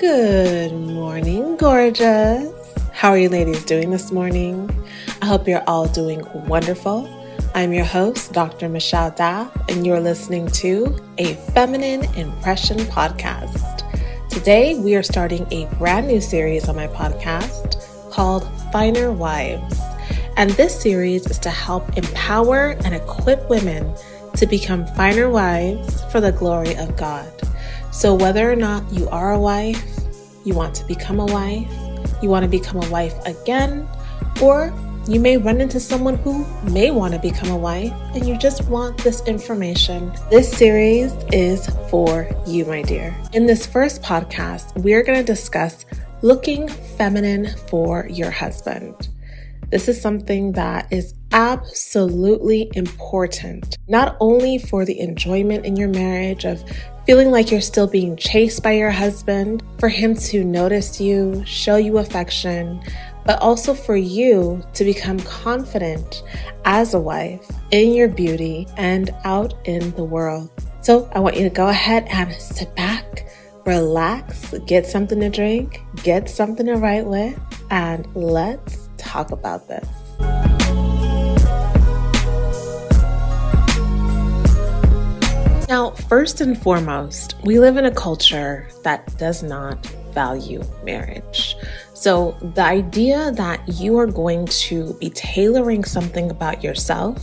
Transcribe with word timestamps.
Good 0.00 0.72
morning, 0.72 1.58
gorgeous. 1.58 2.50
How 2.90 3.10
are 3.10 3.18
you 3.18 3.28
ladies 3.28 3.62
doing 3.66 3.90
this 3.90 4.10
morning? 4.10 4.70
I 5.20 5.26
hope 5.26 5.46
you're 5.46 5.62
all 5.66 5.88
doing 5.88 6.24
wonderful. 6.46 7.06
I'm 7.54 7.74
your 7.74 7.84
host, 7.84 8.32
Dr. 8.32 8.70
Michelle 8.70 9.12
Daf, 9.12 9.50
and 9.68 9.86
you're 9.86 10.00
listening 10.00 10.46
to 10.52 10.98
a 11.18 11.34
Feminine 11.52 12.04
Impression 12.14 12.78
podcast. 12.78 13.82
Today, 14.30 14.78
we 14.78 14.94
are 14.96 15.02
starting 15.02 15.46
a 15.52 15.66
brand 15.74 16.06
new 16.06 16.22
series 16.22 16.66
on 16.66 16.76
my 16.76 16.86
podcast 16.86 18.10
called 18.10 18.48
Finer 18.72 19.12
Wives. 19.12 19.78
And 20.38 20.48
this 20.52 20.80
series 20.80 21.26
is 21.26 21.38
to 21.40 21.50
help 21.50 21.98
empower 21.98 22.70
and 22.86 22.94
equip 22.94 23.50
women 23.50 23.94
to 24.36 24.46
become 24.46 24.86
finer 24.94 25.28
wives 25.28 26.02
for 26.04 26.22
the 26.22 26.32
glory 26.32 26.74
of 26.76 26.96
God. 26.96 27.30
So, 27.92 28.14
whether 28.14 28.50
or 28.50 28.56
not 28.56 28.90
you 28.92 29.08
are 29.08 29.32
a 29.32 29.38
wife, 29.38 29.84
you 30.44 30.54
want 30.54 30.74
to 30.76 30.84
become 30.86 31.20
a 31.20 31.26
wife, 31.26 31.70
you 32.22 32.28
want 32.28 32.44
to 32.44 32.48
become 32.48 32.82
a 32.82 32.88
wife 32.88 33.14
again, 33.26 33.88
or 34.40 34.72
you 35.08 35.18
may 35.18 35.36
run 35.36 35.60
into 35.60 35.80
someone 35.80 36.16
who 36.16 36.44
may 36.70 36.90
want 36.90 37.14
to 37.14 37.18
become 37.18 37.50
a 37.50 37.56
wife 37.56 37.92
and 38.14 38.28
you 38.28 38.38
just 38.38 38.68
want 38.68 38.96
this 38.98 39.26
information. 39.26 40.12
This 40.30 40.50
series 40.50 41.12
is 41.32 41.66
for 41.88 42.28
you, 42.46 42.64
my 42.66 42.82
dear. 42.82 43.16
In 43.32 43.46
this 43.46 43.66
first 43.66 44.02
podcast, 44.02 44.76
we're 44.82 45.02
going 45.02 45.18
to 45.18 45.24
discuss 45.24 45.84
looking 46.22 46.68
feminine 46.68 47.48
for 47.68 48.06
your 48.08 48.30
husband. 48.30 49.08
This 49.70 49.88
is 49.88 50.00
something 50.00 50.52
that 50.52 50.92
is 50.92 51.14
absolutely 51.32 52.70
important, 52.74 53.78
not 53.88 54.16
only 54.20 54.58
for 54.58 54.84
the 54.84 54.98
enjoyment 54.98 55.64
in 55.64 55.76
your 55.76 55.88
marriage 55.88 56.44
of 56.44 56.62
feeling 57.10 57.32
like 57.32 57.50
you're 57.50 57.60
still 57.60 57.88
being 57.88 58.16
chased 58.16 58.62
by 58.62 58.70
your 58.70 58.92
husband, 58.92 59.64
for 59.80 59.88
him 59.88 60.14
to 60.14 60.44
notice 60.44 61.00
you, 61.00 61.42
show 61.44 61.74
you 61.74 61.98
affection, 61.98 62.80
but 63.26 63.36
also 63.42 63.74
for 63.74 63.96
you 63.96 64.62
to 64.72 64.84
become 64.84 65.18
confident 65.18 66.22
as 66.64 66.94
a 66.94 67.00
wife 67.00 67.50
in 67.72 67.94
your 67.94 68.06
beauty 68.06 68.64
and 68.76 69.10
out 69.24 69.54
in 69.64 69.90
the 69.96 70.04
world. 70.04 70.48
So 70.82 71.10
I 71.12 71.18
want 71.18 71.36
you 71.36 71.42
to 71.42 71.50
go 71.50 71.68
ahead 71.68 72.06
and 72.10 72.32
sit 72.34 72.72
back, 72.76 73.26
relax, 73.66 74.54
get 74.66 74.86
something 74.86 75.18
to 75.18 75.30
drink, 75.30 75.80
get 76.04 76.30
something 76.30 76.66
to 76.66 76.76
write 76.76 77.06
with, 77.06 77.36
and 77.72 78.06
let's 78.14 78.88
talk 78.98 79.32
about 79.32 79.66
this. 79.66 79.99
Now, 85.70 85.92
first 85.92 86.40
and 86.40 86.60
foremost, 86.60 87.36
we 87.44 87.60
live 87.60 87.76
in 87.76 87.84
a 87.84 87.92
culture 87.92 88.68
that 88.82 89.16
does 89.18 89.44
not 89.44 89.86
value 90.12 90.64
marriage. 90.82 91.54
So, 91.94 92.36
the 92.56 92.64
idea 92.64 93.30
that 93.30 93.62
you 93.68 93.96
are 93.96 94.08
going 94.08 94.46
to 94.46 94.94
be 94.94 95.10
tailoring 95.10 95.84
something 95.84 96.28
about 96.28 96.64
yourself 96.64 97.22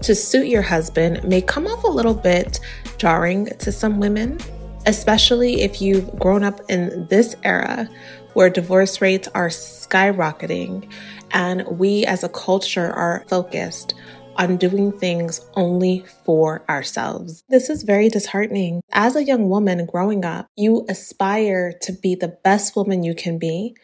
to 0.00 0.14
suit 0.14 0.46
your 0.46 0.62
husband 0.62 1.22
may 1.24 1.42
come 1.42 1.66
off 1.66 1.84
a 1.84 1.88
little 1.88 2.14
bit 2.14 2.60
jarring 2.96 3.50
to 3.58 3.70
some 3.70 4.00
women, 4.00 4.38
especially 4.86 5.60
if 5.60 5.82
you've 5.82 6.18
grown 6.18 6.44
up 6.44 6.62
in 6.70 7.06
this 7.08 7.36
era 7.44 7.86
where 8.32 8.48
divorce 8.48 9.02
rates 9.02 9.28
are 9.34 9.48
skyrocketing 9.48 10.90
and 11.32 11.66
we 11.66 12.06
as 12.06 12.24
a 12.24 12.30
culture 12.30 12.90
are 12.90 13.22
focused 13.28 13.92
on 14.36 14.56
doing 14.56 14.92
things 14.92 15.40
only 15.54 16.04
for 16.24 16.64
ourselves. 16.68 17.42
This 17.48 17.70
is 17.70 17.82
very 17.82 18.08
disheartening. 18.08 18.82
As 18.92 19.16
a 19.16 19.24
young 19.24 19.48
woman 19.48 19.86
growing 19.86 20.24
up, 20.24 20.48
you 20.56 20.84
aspire 20.88 21.72
to 21.82 21.92
be 21.92 22.14
the 22.14 22.28
best 22.28 22.76
woman 22.76 23.02
you 23.02 23.14
can 23.14 23.38
be, 23.38 23.76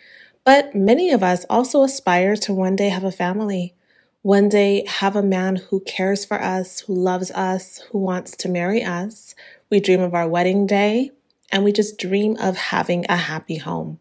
but 0.44 0.74
many 0.74 1.10
of 1.10 1.22
us 1.22 1.44
also 1.50 1.82
aspire 1.82 2.36
to 2.36 2.54
one 2.54 2.76
day 2.76 2.88
have 2.88 3.04
a 3.04 3.12
family. 3.12 3.74
One 4.22 4.48
day, 4.48 4.84
have 4.86 5.14
a 5.14 5.22
man 5.22 5.56
who 5.56 5.80
cares 5.80 6.24
for 6.24 6.42
us, 6.42 6.80
who 6.80 6.94
loves 6.94 7.30
us, 7.30 7.78
who 7.90 7.98
wants 7.98 8.36
to 8.38 8.48
marry 8.48 8.82
us. 8.82 9.34
We 9.70 9.78
dream 9.78 10.00
of 10.00 10.12
our 10.12 10.28
wedding 10.28 10.66
day, 10.66 11.12
and 11.52 11.62
we 11.62 11.72
just 11.72 11.98
dream 11.98 12.36
of 12.40 12.56
having 12.56 13.06
a 13.08 13.16
happy 13.16 13.56
home. 13.56 14.00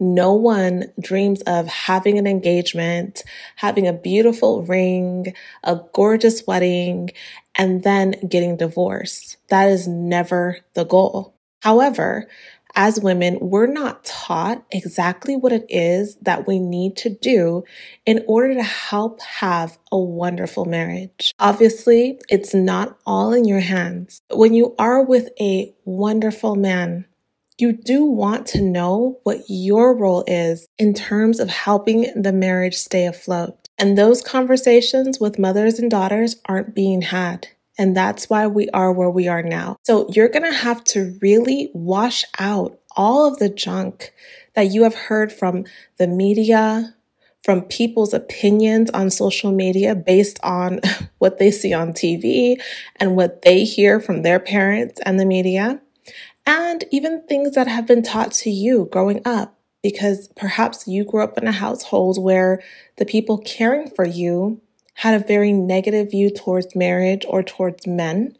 No 0.00 0.34
one 0.34 0.92
dreams 1.00 1.42
of 1.42 1.66
having 1.66 2.18
an 2.18 2.26
engagement, 2.26 3.22
having 3.56 3.86
a 3.86 3.92
beautiful 3.92 4.62
ring, 4.62 5.34
a 5.64 5.80
gorgeous 5.92 6.46
wedding, 6.46 7.10
and 7.54 7.82
then 7.82 8.14
getting 8.28 8.56
divorced. 8.56 9.36
That 9.48 9.68
is 9.68 9.86
never 9.86 10.58
the 10.74 10.84
goal. 10.84 11.34
However, 11.60 12.28
as 12.74 13.00
women, 13.00 13.38
we're 13.40 13.66
not 13.66 14.04
taught 14.04 14.64
exactly 14.70 15.36
what 15.36 15.52
it 15.52 15.66
is 15.68 16.16
that 16.22 16.46
we 16.46 16.58
need 16.58 16.96
to 16.98 17.10
do 17.10 17.64
in 18.06 18.24
order 18.26 18.54
to 18.54 18.62
help 18.62 19.20
have 19.20 19.78
a 19.90 19.98
wonderful 19.98 20.64
marriage. 20.64 21.34
Obviously, 21.38 22.18
it's 22.28 22.54
not 22.54 22.98
all 23.06 23.32
in 23.32 23.44
your 23.44 23.60
hands. 23.60 24.22
When 24.30 24.54
you 24.54 24.74
are 24.78 25.02
with 25.04 25.28
a 25.40 25.74
wonderful 25.84 26.54
man, 26.56 27.06
you 27.58 27.72
do 27.72 28.04
want 28.04 28.46
to 28.48 28.62
know 28.62 29.18
what 29.22 29.42
your 29.48 29.96
role 29.96 30.24
is 30.26 30.66
in 30.78 30.94
terms 30.94 31.40
of 31.40 31.48
helping 31.48 32.10
the 32.20 32.32
marriage 32.32 32.76
stay 32.76 33.06
afloat. 33.06 33.68
And 33.78 33.96
those 33.96 34.22
conversations 34.22 35.18
with 35.18 35.38
mothers 35.38 35.78
and 35.78 35.90
daughters 35.90 36.36
aren't 36.46 36.74
being 36.74 37.02
had. 37.02 37.48
And 37.78 37.96
that's 37.96 38.28
why 38.28 38.46
we 38.46 38.68
are 38.70 38.92
where 38.92 39.10
we 39.10 39.28
are 39.28 39.42
now. 39.42 39.76
So 39.84 40.08
you're 40.10 40.28
going 40.28 40.50
to 40.50 40.56
have 40.56 40.84
to 40.84 41.18
really 41.22 41.70
wash 41.72 42.24
out 42.38 42.78
all 42.96 43.26
of 43.26 43.38
the 43.38 43.48
junk 43.48 44.12
that 44.54 44.70
you 44.70 44.82
have 44.82 44.94
heard 44.94 45.32
from 45.32 45.64
the 45.96 46.06
media, 46.06 46.94
from 47.42 47.62
people's 47.62 48.12
opinions 48.12 48.90
on 48.90 49.10
social 49.10 49.50
media 49.50 49.94
based 49.94 50.38
on 50.42 50.80
what 51.18 51.38
they 51.38 51.50
see 51.50 51.72
on 51.72 51.92
TV 51.92 52.60
and 52.96 53.16
what 53.16 53.42
they 53.42 53.64
hear 53.64 54.00
from 54.00 54.22
their 54.22 54.38
parents 54.38 55.00
and 55.04 55.18
the 55.18 55.24
media 55.24 55.80
and 56.46 56.84
even 56.90 57.22
things 57.26 57.54
that 57.54 57.68
have 57.68 57.86
been 57.86 58.02
taught 58.02 58.32
to 58.32 58.50
you 58.50 58.88
growing 58.90 59.22
up, 59.24 59.58
because 59.82 60.28
perhaps 60.36 60.86
you 60.86 61.04
grew 61.04 61.22
up 61.22 61.38
in 61.38 61.46
a 61.46 61.52
household 61.52 62.22
where 62.22 62.62
the 62.96 63.04
people 63.04 63.38
caring 63.38 63.90
for 63.90 64.04
you 64.04 64.60
had 64.94 65.14
a 65.20 65.26
very 65.26 65.52
negative 65.52 66.10
view 66.10 66.30
towards 66.30 66.76
marriage 66.76 67.24
or 67.28 67.42
towards 67.42 67.86
men 67.86 68.36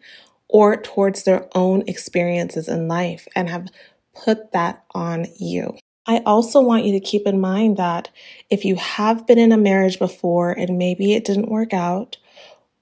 or 0.48 0.76
towards 0.76 1.22
their 1.22 1.48
own 1.54 1.82
experiences 1.88 2.68
in 2.68 2.86
life 2.86 3.26
and 3.34 3.48
have 3.48 3.68
put 4.14 4.52
that 4.52 4.84
on 4.94 5.26
you. 5.38 5.76
I 6.06 6.18
also 6.26 6.60
want 6.60 6.84
you 6.84 6.92
to 6.92 7.00
keep 7.00 7.26
in 7.26 7.40
mind 7.40 7.76
that 7.76 8.10
if 8.50 8.64
you 8.64 8.76
have 8.76 9.26
been 9.26 9.38
in 9.38 9.52
a 9.52 9.56
marriage 9.56 9.98
before 9.98 10.50
and 10.50 10.76
maybe 10.76 11.14
it 11.14 11.24
didn't 11.24 11.48
work 11.48 11.72
out, 11.72 12.18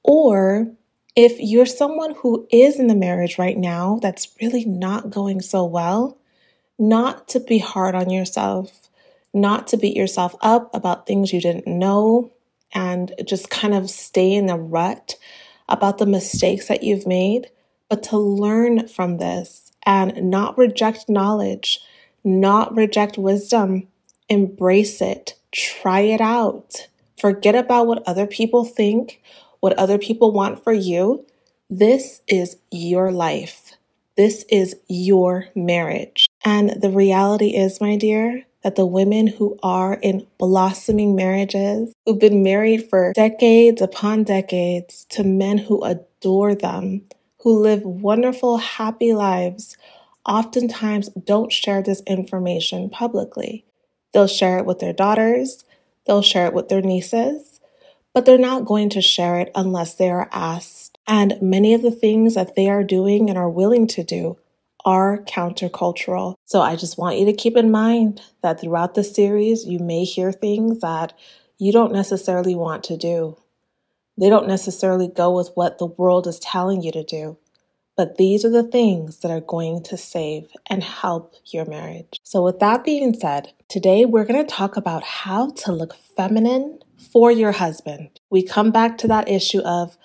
or 0.03 0.73
if 1.16 1.38
you're 1.38 1.66
someone 1.66 2.15
who 2.16 2.47
is 2.50 2.78
in 2.78 2.87
the 2.87 2.94
marriage 2.94 3.38
right 3.38 3.56
now 3.56 3.98
that's 4.00 4.28
really 4.41 4.65
not 4.65 5.10
going 5.10 5.41
so 5.41 5.65
well, 5.65 6.19
not 6.78 7.28
to 7.28 7.41
be 7.41 7.59
hard 7.59 7.94
on 7.94 8.10
yourself, 8.10 8.88
not 9.34 9.66
to 9.69 9.76
beat 9.76 9.97
yourself 9.97 10.34
up 10.41 10.75
about 10.75 11.06
things 11.06 11.32
you 11.32 11.41
didn't 11.41 11.66
know, 11.66 12.31
and 12.72 13.12
just 13.25 13.50
kind 13.50 13.75
of 13.75 13.91
stay 13.91 14.32
in 14.32 14.48
a 14.48 14.56
rut 14.56 15.16
about 15.69 15.98
the 15.98 16.06
mistakes 16.06 16.69
that 16.69 16.82
you've 16.82 17.06
made, 17.06 17.50
but 17.88 18.03
to 18.04 18.16
learn 18.16 18.87
from 18.88 19.19
this 19.19 19.72
and 19.84 20.31
not 20.31 20.56
reject 20.56 21.09
knowledge, 21.09 21.81
not 22.22 22.75
reject 22.77 23.19
wisdom, 23.19 23.88
embrace 24.28 25.00
it, 25.00 25.34
try 25.53 26.01
it 26.01 26.21
out. 26.21 26.86
Forget 27.18 27.54
about 27.54 27.86
what 27.86 28.06
other 28.06 28.27
people 28.27 28.65
think 28.65 29.21
what 29.60 29.78
other 29.78 29.98
people 29.98 30.33
want 30.33 30.62
for 30.62 30.72
you. 30.72 31.24
This 31.68 32.22
is 32.27 32.57
your 32.71 33.12
life. 33.12 33.72
This 34.16 34.45
is 34.51 34.77
your 34.89 35.47
marriage. 35.54 36.28
And 36.45 36.83
the 36.83 36.91
reality 36.91 37.57
is, 37.57 37.80
my 37.80 37.97
dear, 37.97 38.45
that 38.62 38.77
the 38.77 38.86
women 38.86 39.27
who 39.27 39.59
are 39.62 39.95
in 39.95 40.27
blossoming 40.39 41.16
marriages, 41.16 41.92
who've 42.04 42.18
been 42.18 42.42
married 42.42 42.89
for 42.89 43.12
decades 43.15 43.80
upon 43.80 44.24
decades 44.24 45.07
to 45.10 45.24
men 45.24 45.59
who 45.59 45.83
adore 45.83 46.54
them, 46.54 47.03
who 47.42 47.59
live 47.59 47.83
wonderful, 47.83 48.59
happy 48.59 49.15
lives, 49.15 49.78
oftentimes 50.27 51.09
don't 51.24 51.53
share 51.53 51.83
this 51.83 52.03
information 52.06 52.91
publicly. 52.91 53.65
They'll 54.13 54.27
share 54.27 54.59
it 54.59 54.66
with 54.66 54.80
their 54.80 54.92
daughters, 54.92 55.65
they'll 56.06 56.21
share 56.22 56.47
it 56.47 56.53
with 56.53 56.68
their 56.68 56.83
nieces, 56.83 57.50
but 58.15 58.24
they're 58.24 58.39
not 58.39 58.65
going 58.65 58.89
to 58.91 59.01
share 59.01 59.39
it 59.39 59.51
unless 59.54 59.95
they 59.95 60.10
are 60.10 60.28
asked. 60.33 60.98
And 61.07 61.41
many 61.41 61.74
of 61.74 61.83
the 61.83 61.91
things 61.91 62.34
that 62.34 62.57
they 62.57 62.68
are 62.68 62.84
doing 62.84 63.28
and 63.28 63.39
are 63.39 63.51
willing 63.51 63.86
to 63.89 64.04
do 64.04 64.39
are 64.84 65.18
countercultural. 65.18 66.34
So 66.45 66.60
I 66.60 66.77
just 66.77 66.97
want 66.98 67.18
you 67.18 67.27
to 67.27 67.33
keep 67.33 67.57
in 67.57 67.71
mind 67.71 68.22
that 68.42 68.60
throughout 68.60 68.95
the 68.95 69.04
series, 69.04 69.66
you 69.66 69.78
may 69.78 70.04
hear 70.04 70.33
things 70.33 70.80
that 70.80 71.12
you 71.59 71.72
don't 71.72 71.92
necessarily 71.92 72.54
want 72.54 72.84
to 72.84 72.97
do. 72.97 73.36
They 74.18 74.30
don't 74.30 74.48
necessarily 74.48 75.09
go 75.09 75.34
with 75.34 75.51
what 75.54 75.78
the 75.78 75.86
world 75.86 76.27
is 76.27 76.39
telling 76.39 76.83
you 76.83 76.92
to 76.92 77.04
do. 77.04 77.36
but 77.97 78.16
these 78.16 78.47
are 78.47 78.51
the 78.51 78.63
things 78.63 79.18
that 79.18 79.30
are 79.30 79.42
going 79.42 79.83
to 79.83 79.95
save 79.95 80.48
and 80.71 80.83
help 80.83 81.34
your 81.45 81.66
marriage. 81.66 82.18
So, 82.22 82.42
with 82.42 82.59
that 82.60 82.83
being 82.83 83.13
said, 83.13 83.53
today 83.68 84.06
we're 84.06 84.24
going 84.24 84.42
to 84.42 84.51
talk 84.51 84.78
about 84.78 85.03
how 85.04 85.51
to 85.51 85.72
look 85.72 85.95
feminine 85.95 86.78
for 87.01 87.31
your 87.31 87.53
husband. 87.53 88.21
We 88.29 88.43
come 88.43 88.71
back 88.71 88.99
to 88.99 89.09
that 89.09 89.29
issue 89.29 89.61
of, 89.61 89.97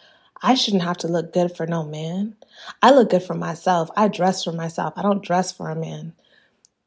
I 0.41 0.55
shouldn't 0.55 0.83
have 0.83 0.97
to 0.97 1.07
look 1.07 1.33
good 1.33 1.55
for 1.55 1.67
no 1.67 1.83
man. 1.83 2.35
I 2.81 2.91
look 2.91 3.09
good 3.09 3.23
for 3.23 3.33
myself. 3.33 3.89
I 3.95 4.07
dress 4.07 4.43
for 4.43 4.51
myself. 4.51 4.93
I 4.95 5.01
don't 5.01 5.23
dress 5.23 5.51
for 5.51 5.69
a 5.69 5.75
man. 5.75 6.13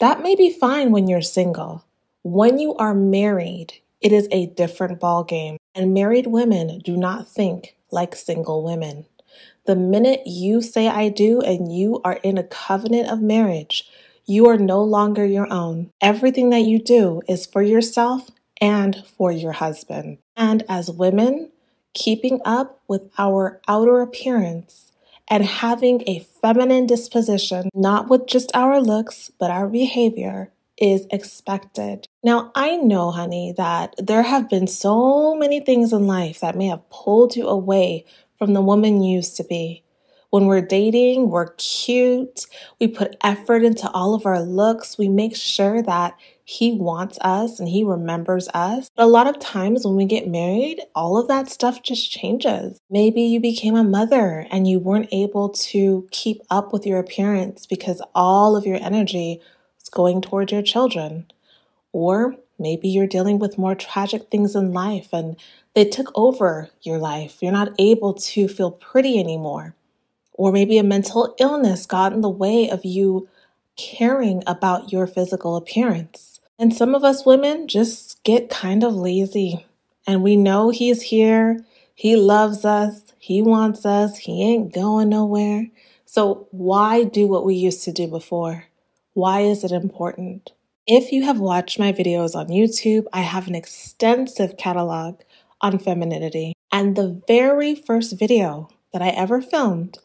That 0.01 0.23
may 0.23 0.35
be 0.35 0.53
fine 0.53 0.93
when 0.93 1.09
you're 1.09 1.23
single. 1.23 1.85
When 2.23 2.59
you 2.59 2.75
are 2.77 2.95
married, 2.95 3.75
it 4.01 4.13
is 4.13 4.29
a 4.31 4.47
different 4.47 5.01
ball 5.01 5.25
game. 5.25 5.57
And 5.75 5.95
married 5.95 6.27
women 6.27 6.81
do 6.85 6.97
not 6.97 7.29
think 7.29 7.77
like 7.91 8.15
single 8.15 8.65
women. 8.65 9.07
The 9.67 9.77
minute 9.77 10.23
you 10.25 10.63
say 10.63 10.89
I 10.89 11.09
do 11.09 11.41
and 11.41 11.75
you 11.75 12.01
are 12.05 12.21
in 12.23 12.39
a 12.39 12.43
covenant 12.43 13.11
of 13.11 13.21
marriage, 13.21 13.89
you 14.25 14.49
are 14.49 14.59
no 14.59 14.83
longer 14.83 15.25
your 15.25 15.51
own. 15.53 15.91
Everything 16.01 16.51
that 16.51 16.63
you 16.63 16.79
do 16.79 17.23
is 17.29 17.47
for 17.47 17.63
yourself 17.63 18.31
and 18.61 19.05
for 19.17 19.33
your 19.33 19.53
husband. 19.53 20.19
And 20.37 20.65
as 20.69 20.91
women, 20.91 21.51
keeping 21.95 22.41
up 22.45 22.81
with 22.89 23.03
our 23.19 23.61
outer 23.69 24.01
appearance 24.01 24.93
and 25.29 25.45
having 25.45 26.03
a 26.07 26.21
feminine 26.41 26.87
disposition, 26.87 27.69
not 27.75 28.09
with 28.09 28.27
just 28.27 28.51
our 28.55 28.81
looks, 28.81 29.31
but 29.39 29.51
our 29.51 29.69
behavior, 29.69 30.51
is 30.81 31.07
expected. 31.11 32.07
Now, 32.23 32.53
I 32.55 32.77
know, 32.77 33.11
honey, 33.11 33.53
that 33.57 33.95
there 33.99 34.23
have 34.23 34.49
been 34.49 34.67
so 34.67 35.35
many 35.35 35.61
things 35.61 35.93
in 35.93 36.07
life 36.07 36.41
that 36.41 36.57
may 36.57 36.69
have 36.69 36.89
pulled 36.89 37.37
you 37.37 37.49
away 37.49 38.05
from 38.39 38.55
the 38.55 38.63
woman 38.63 39.03
you 39.03 39.17
used 39.17 39.37
to 39.37 39.45
be. 39.45 39.83
When 40.31 40.45
we're 40.45 40.61
dating, 40.61 41.31
we're 41.31 41.55
cute. 41.55 42.45
We 42.79 42.89
put 42.89 43.17
effort 43.23 43.65
into 43.65 43.91
all 43.93 44.15
of 44.15 44.27
our 44.27 44.41
looks. 44.41 44.99
We 44.99 45.09
make 45.09 45.35
sure 45.35 45.81
that 45.83 46.19
he 46.45 46.73
wants 46.73 47.19
us 47.23 47.59
and 47.59 47.69
he 47.69 47.83
remembers 47.83 48.47
us. 48.53 48.91
But 48.95 49.05
a 49.05 49.07
lot 49.07 49.27
of 49.27 49.39
times 49.39 49.87
when 49.87 49.97
we 49.97 50.05
get 50.05 50.29
married, 50.29 50.83
all 50.95 51.17
of 51.17 51.29
that 51.29 51.49
stuff 51.49 51.83
just 51.83 52.11
changes. 52.11 52.79
Maybe 52.91 53.23
you 53.23 53.41
became 53.41 53.75
a 53.75 53.83
mother 53.83 54.47
and 54.51 54.69
you 54.69 54.79
weren't 54.79 55.09
able 55.13 55.49
to 55.49 56.07
keep 56.11 56.43
up 56.51 56.75
with 56.75 56.87
your 56.87 56.99
appearance 56.99 57.65
because 57.65 58.03
all 58.15 58.55
of 58.55 58.67
your 58.67 58.79
energy 58.83 59.41
was 59.81 59.89
going 59.89 60.21
towards 60.21 60.53
your 60.53 60.63
children. 60.63 61.27
Or 61.93 62.37
maybe 62.59 62.89
you're 62.89 63.07
dealing 63.07 63.39
with 63.39 63.57
more 63.57 63.75
tragic 63.75 64.31
things 64.31 64.55
in 64.55 64.75
life 64.75 65.09
and 65.13 65.37
they 65.75 65.87
took 65.87 66.11
over 66.15 66.69
your 66.83 66.99
life. 66.99 67.39
You're 67.41 67.53
not 67.53 67.73
able 67.79 68.13
to 68.13 68.47
feel 68.49 68.71
pretty 68.71 69.19
anymore. 69.19 69.75
Or 70.39 70.53
maybe 70.53 70.79
a 70.79 70.83
mental 70.83 71.35
illness 71.39 71.85
got 71.85 72.15
in 72.15 72.23
the 72.23 72.31
way 72.31 72.71
of 72.71 72.87
you 72.87 73.29
caring 73.77 74.43
about 74.47 74.91
your 74.91 75.07
physical 75.07 75.57
appearance. 75.57 76.41
And 76.59 76.75
some 76.75 76.95
of 76.95 77.05
us 77.05 77.27
women 77.27 77.69
just 77.69 78.23
get 78.25 78.49
kind 78.49 78.83
of 78.83 78.95
lazy. 78.95 79.67
And 80.07 80.23
we 80.23 80.37
know 80.37 80.71
He's 80.71 81.03
here, 81.03 81.65
He 81.95 82.17
loves 82.17 82.65
us, 82.65 83.03
He 83.19 83.43
wants 83.43 83.85
us, 83.85 84.19
He 84.19 84.43
ain't 84.43 84.73
going 84.73 85.11
nowhere. 85.11 85.67
So 86.07 86.49
why 86.51 87.05
do 87.05 87.27
what 87.27 87.45
we 87.45 87.55
used 87.55 87.85
to 87.85 87.93
do 87.93 88.09
before? 88.09 88.65
Why 89.13 89.41
is 89.41 89.65
it 89.65 89.73
important? 89.73 90.53
If 90.87 91.13
you 91.13 91.25
have 91.25 91.39
watched 91.39 91.79
my 91.79 91.93
videos 91.93 92.35
on 92.35 92.49
YouTube, 92.49 93.05
I 93.13 93.21
have 93.21 93.47
an 93.47 93.55
extensive 93.55 94.57
catalog 94.57 95.21
on 95.61 95.79
femininity. 95.79 96.55
And 96.73 96.97
the 96.97 97.21
very 97.29 97.75
first 97.75 98.19
video 98.19 98.71
that 98.93 99.03
I 99.03 99.09
ever 99.09 99.43
filmed 99.43 99.99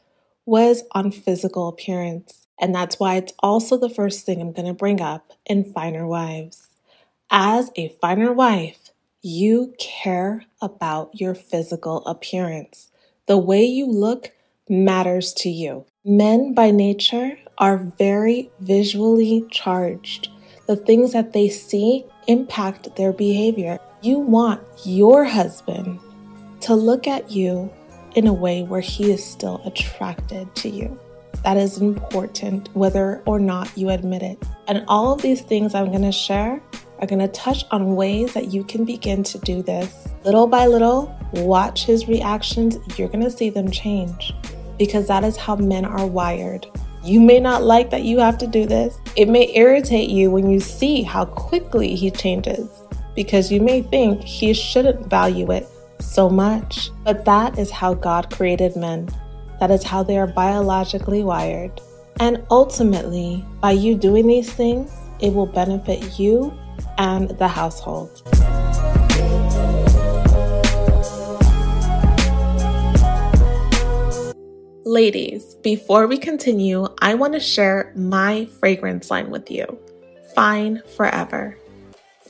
was 0.45 0.83
on 0.91 1.11
physical 1.11 1.67
appearance. 1.67 2.47
And 2.59 2.73
that's 2.73 2.99
why 2.99 3.15
it's 3.15 3.33
also 3.39 3.77
the 3.77 3.89
first 3.89 4.25
thing 4.25 4.41
I'm 4.41 4.53
going 4.53 4.67
to 4.67 4.73
bring 4.73 5.01
up 5.01 5.33
in 5.45 5.71
Finer 5.73 6.07
Wives. 6.07 6.67
As 7.29 7.71
a 7.75 7.89
finer 8.01 8.31
wife, 8.31 8.91
you 9.21 9.73
care 9.79 10.45
about 10.61 11.19
your 11.19 11.33
physical 11.33 12.05
appearance. 12.05 12.91
The 13.25 13.37
way 13.37 13.63
you 13.63 13.87
look 13.87 14.31
matters 14.69 15.33
to 15.33 15.49
you. 15.49 15.85
Men 16.05 16.53
by 16.53 16.71
nature 16.71 17.37
are 17.57 17.77
very 17.77 18.51
visually 18.59 19.45
charged. 19.49 20.29
The 20.67 20.75
things 20.75 21.13
that 21.13 21.33
they 21.33 21.49
see 21.49 22.05
impact 22.27 22.95
their 22.95 23.13
behavior. 23.13 23.79
You 24.01 24.19
want 24.19 24.61
your 24.85 25.23
husband 25.23 25.99
to 26.61 26.75
look 26.75 27.07
at 27.07 27.31
you 27.31 27.71
in 28.15 28.27
a 28.27 28.33
way 28.33 28.63
where 28.63 28.81
he 28.81 29.11
is 29.11 29.23
still 29.23 29.61
attracted 29.65 30.53
to 30.55 30.69
you. 30.69 30.99
That 31.43 31.57
is 31.57 31.79
important, 31.79 32.69
whether 32.73 33.21
or 33.25 33.39
not 33.39 33.75
you 33.77 33.89
admit 33.89 34.21
it. 34.21 34.41
And 34.67 34.85
all 34.87 35.11
of 35.11 35.21
these 35.21 35.41
things 35.41 35.75
I'm 35.75 35.87
going 35.87 36.03
to 36.03 36.11
share 36.11 36.61
are 36.99 37.07
going 37.07 37.19
to 37.19 37.27
touch 37.27 37.65
on 37.71 37.95
ways 37.95 38.33
that 38.33 38.53
you 38.53 38.63
can 38.63 38.85
begin 38.85 39.23
to 39.23 39.39
do 39.39 39.61
this. 39.61 40.07
Little 40.23 40.47
by 40.47 40.67
little, 40.67 41.13
watch 41.33 41.85
his 41.85 42.07
reactions. 42.07 42.77
You're 42.97 43.09
going 43.09 43.23
to 43.23 43.31
see 43.31 43.49
them 43.49 43.69
change 43.69 44.33
because 44.77 45.07
that 45.07 45.23
is 45.23 45.35
how 45.35 45.55
men 45.57 45.83
are 45.83 46.05
wired. 46.05 46.65
You 47.03 47.19
may 47.19 47.41
not 47.41 47.63
like 47.63 47.89
that 47.89 48.03
you 48.03 48.19
have 48.19 48.37
to 48.37 48.47
do 48.47 48.65
this. 48.65 48.97
It 49.17 49.27
may 49.27 49.53
irritate 49.53 50.09
you 50.09 50.31
when 50.31 50.49
you 50.49 50.61
see 50.61 51.03
how 51.03 51.25
quickly 51.25 51.95
he 51.95 52.09
changes 52.09 52.69
because 53.15 53.51
you 53.51 53.59
may 53.59 53.81
think 53.81 54.21
he 54.21 54.53
shouldn't 54.53 55.07
value 55.07 55.51
it 55.51 55.67
so 56.03 56.29
much. 56.29 56.91
But 57.03 57.25
that 57.25 57.57
is 57.57 57.71
how 57.71 57.93
God 57.93 58.29
created 58.33 58.75
men. 58.75 59.09
That 59.59 59.71
is 59.71 59.83
how 59.83 60.03
they 60.03 60.17
are 60.17 60.27
biologically 60.27 61.23
wired. 61.23 61.79
And 62.19 62.45
ultimately, 62.51 63.45
by 63.61 63.71
you 63.71 63.95
doing 63.95 64.27
these 64.27 64.51
things, 64.51 64.91
it 65.19 65.33
will 65.33 65.45
benefit 65.45 66.19
you 66.19 66.53
and 66.97 67.29
the 67.39 67.47
household. 67.47 68.21
Ladies, 74.85 75.55
before 75.63 76.07
we 76.07 76.17
continue, 76.17 76.85
I 77.01 77.15
want 77.15 77.33
to 77.33 77.39
share 77.39 77.93
my 77.95 78.45
fragrance 78.59 79.09
line 79.09 79.31
with 79.31 79.49
you 79.49 79.79
Fine 80.35 80.83
Forever. 80.97 81.57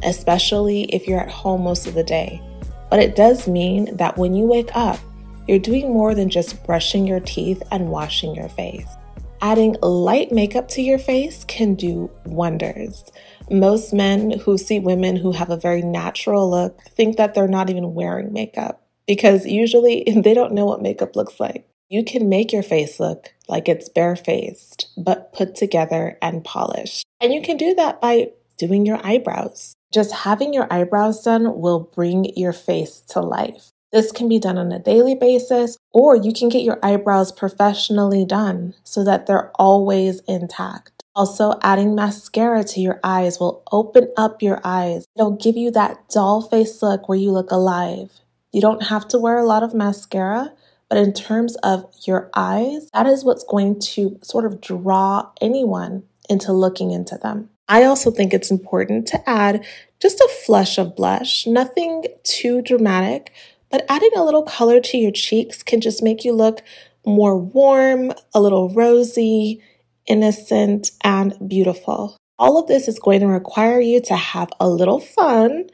especially 0.03 0.85
if 0.85 1.07
you're 1.07 1.21
at 1.21 1.31
home 1.31 1.63
most 1.63 1.87
of 1.87 1.95
the 1.95 2.03
day, 2.03 2.43
but 2.91 3.01
it 3.01 3.15
does 3.15 3.47
mean 3.47 3.97
that 3.97 4.17
when 4.17 4.35
you 4.35 4.47
wake 4.47 4.75
up, 4.75 4.99
you're 5.47 5.59
doing 5.59 5.93
more 5.93 6.15
than 6.15 6.29
just 6.29 6.63
brushing 6.65 7.07
your 7.07 7.21
teeth 7.21 7.63
and 7.71 7.91
washing 7.91 8.35
your 8.35 8.49
face. 8.51 8.98
Adding 9.41 9.77
light 9.83 10.33
makeup 10.33 10.67
to 10.71 10.83
your 10.83 10.99
face 10.99 11.45
can 11.45 11.77
do 11.77 12.11
wonders. 12.25 13.05
Most 13.49 13.93
men 13.93 14.33
who 14.41 14.59
see 14.59 14.81
women 14.81 15.15
who 15.15 15.31
have 15.31 15.51
a 15.51 15.57
very 15.57 15.81
natural 15.81 16.51
look 16.51 16.83
think 16.83 17.17
that 17.17 17.35
they're 17.35 17.47
not 17.47 17.71
even 17.71 17.95
wearing 17.95 18.33
makeup 18.33 18.83
because 19.07 19.47
usually 19.47 20.03
they 20.17 20.35
don't 20.35 20.55
know 20.55 20.67
what 20.67 20.83
makeup 20.83 21.15
looks 21.15 21.39
like. 21.39 21.69
You 21.89 22.05
can 22.05 22.29
make 22.29 22.53
your 22.53 22.65
face 22.65 22.99
look 22.99 23.33
like 23.49 23.69
it's 23.69 23.89
barefaced, 23.89 24.89
but 24.99 25.33
put 25.33 25.55
together 25.55 26.19
and 26.21 26.45
polished. 26.45 27.07
And 27.21 27.33
you 27.33 27.41
can 27.41 27.57
do 27.57 27.75
that 27.77 28.01
by 28.01 28.31
doing 28.59 28.85
your 28.85 29.01
eyebrows. 29.07 29.75
Just 29.95 30.13
having 30.13 30.53
your 30.53 30.71
eyebrows 30.71 31.23
done 31.23 31.61
will 31.61 31.81
bring 31.95 32.37
your 32.37 32.53
face 32.53 33.01
to 33.11 33.21
life. 33.21 33.71
This 33.93 34.13
can 34.13 34.29
be 34.29 34.39
done 34.39 34.59
on 34.59 34.71
a 34.71 34.79
daily 34.79 35.15
basis, 35.15 35.79
or 35.93 36.15
you 36.15 36.33
can 36.33 36.49
get 36.49 36.63
your 36.63 36.79
eyebrows 36.83 37.33
professionally 37.33 38.25
done 38.25 38.75
so 38.85 39.03
that 39.05 39.27
they're 39.27 39.51
always 39.55 40.21
intact. 40.21 41.03
Also, 41.17 41.59
adding 41.63 41.95
mascara 41.95 42.63
to 42.63 42.81
your 42.81 43.01
eyes 43.03 43.41
will 43.41 43.63
open 43.73 44.13
up 44.17 44.43
your 44.43 44.61
eyes. 44.63 45.07
It'll 45.17 45.37
give 45.37 45.57
you 45.57 45.71
that 45.73 46.09
doll 46.11 46.43
face 46.43 46.83
look 46.83 47.09
where 47.09 47.19
you 47.19 47.33
look 47.33 47.51
alive. 47.51 48.13
You 48.53 48.61
don't 48.61 48.85
have 48.85 49.09
to 49.09 49.19
wear 49.19 49.39
a 49.39 49.47
lot 49.47 49.63
of 49.63 49.75
mascara, 49.75 50.53
but 50.89 50.99
in 50.99 51.13
terms 51.13 51.57
of 51.57 51.87
your 52.07 52.31
eyes, 52.35 52.89
that 52.93 53.07
is 53.07 53.25
what's 53.25 53.45
going 53.45 53.81
to 53.81 54.19
sort 54.23 54.45
of 54.45 54.61
draw 54.61 55.31
anyone 55.41 56.05
into 56.29 56.53
looking 56.53 56.91
into 56.91 57.17
them. 57.17 57.49
I 57.69 57.85
also 57.85 58.11
think 58.11 58.33
it's 58.33 58.51
important 58.51 59.07
to 59.09 59.29
add 59.29 59.67
just 60.01 60.21
a 60.21 60.31
flush 60.47 60.79
of 60.79 60.95
blush, 60.95 61.47
nothing 61.47 62.05
too 62.23 62.63
dramatic, 62.63 63.33
but 63.71 63.85
adding 63.89 64.11
a 64.17 64.25
little 64.25 64.43
color 64.43 64.81
to 64.81 64.99
your 64.99 65.13
cheeks 65.13 65.63
can 65.63 65.81
just 65.81 66.03
make 66.03 66.25
you 66.25 66.33
look 66.33 66.63
more 67.05 67.39
warm, 67.39 68.13
a 68.35 68.41
little 68.41 68.71
rosy, 68.71 69.63
innocent, 70.07 70.91
and 71.03 71.37
beautiful. 71.49 72.17
All 72.39 72.59
of 72.59 72.69
this 72.69 72.87
is 72.87 73.01
going 73.01 73.21
to 73.21 73.27
require 73.27 73.81
you 73.81 74.01
to 74.03 74.15
have 74.15 74.51
a 74.61 74.69
little 74.69 75.01
fun, 75.01 75.69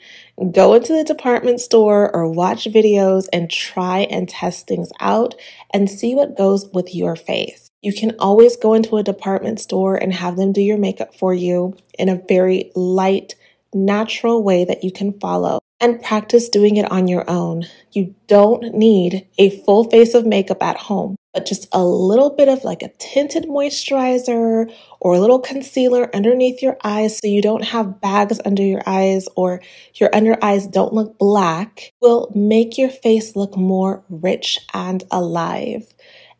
go 0.51 0.73
into 0.75 0.95
the 0.95 1.05
department 1.05 1.61
store 1.61 2.15
or 2.15 2.31
watch 2.31 2.65
videos 2.65 3.27
and 3.35 3.51
try 3.51 4.01
and 4.01 4.29
test 4.29 4.67
things 4.67 4.91
out 4.99 5.35
and 5.75 5.91
see 5.91 6.15
what 6.15 6.39
goes 6.39 6.67
with 6.73 6.95
your 6.95 7.17
face. 7.17 7.69
You 7.83 7.93
can 7.93 8.17
always 8.19 8.57
go 8.57 8.73
into 8.73 8.97
a 8.97 9.03
department 9.03 9.61
store 9.61 9.95
and 9.97 10.15
have 10.15 10.37
them 10.37 10.53
do 10.53 10.63
your 10.63 10.79
makeup 10.79 11.15
for 11.15 11.35
you 11.35 11.77
in 11.99 12.09
a 12.09 12.23
very 12.27 12.73
light, 12.75 13.35
natural 13.75 14.43
way 14.43 14.65
that 14.65 14.83
you 14.83 14.91
can 14.91 15.13
follow 15.21 15.59
and 15.81 16.03
practice 16.03 16.49
doing 16.49 16.77
it 16.77 16.91
on 16.91 17.09
your 17.09 17.29
own. 17.29 17.65
You 17.93 18.15
don't 18.27 18.75
need 18.75 19.27
a 19.39 19.51
full 19.65 19.85
face 19.85 20.15
of 20.15 20.27
makeup 20.27 20.63
at 20.63 20.77
home, 20.77 21.17
but 21.33 21.47
just 21.47 21.67
a 21.73 21.85
little 21.85 22.31
bit 22.31 22.49
of 22.49 22.65
like 22.65 22.83
a 22.83 22.93
tinted 22.99 23.45
moisturizer 23.45 24.73
or 25.01 25.15
a 25.15 25.21
little 25.21 25.41
concealer 25.41 26.15
underneath 26.15 26.63
your 26.63 26.77
eyes 26.85 27.19
so 27.19 27.27
you 27.27 27.43
don't 27.43 27.65
have 27.65 28.01
bags 28.01 28.41
under 28.45 28.63
your 28.63 28.83
eyes 28.87 29.29
or 29.37 29.61
your 29.95 30.15
under 30.15 30.39
eyes 30.43 30.67
don't 30.67 30.95
look 30.95 31.19
black 31.19 31.91
will 32.01 32.31
make 32.35 32.79
your 32.79 32.91
face 32.91 33.37
look 33.37 33.57
more 33.57 34.05
rich 34.09 34.61
and 34.73 35.05
alive. 35.11 35.93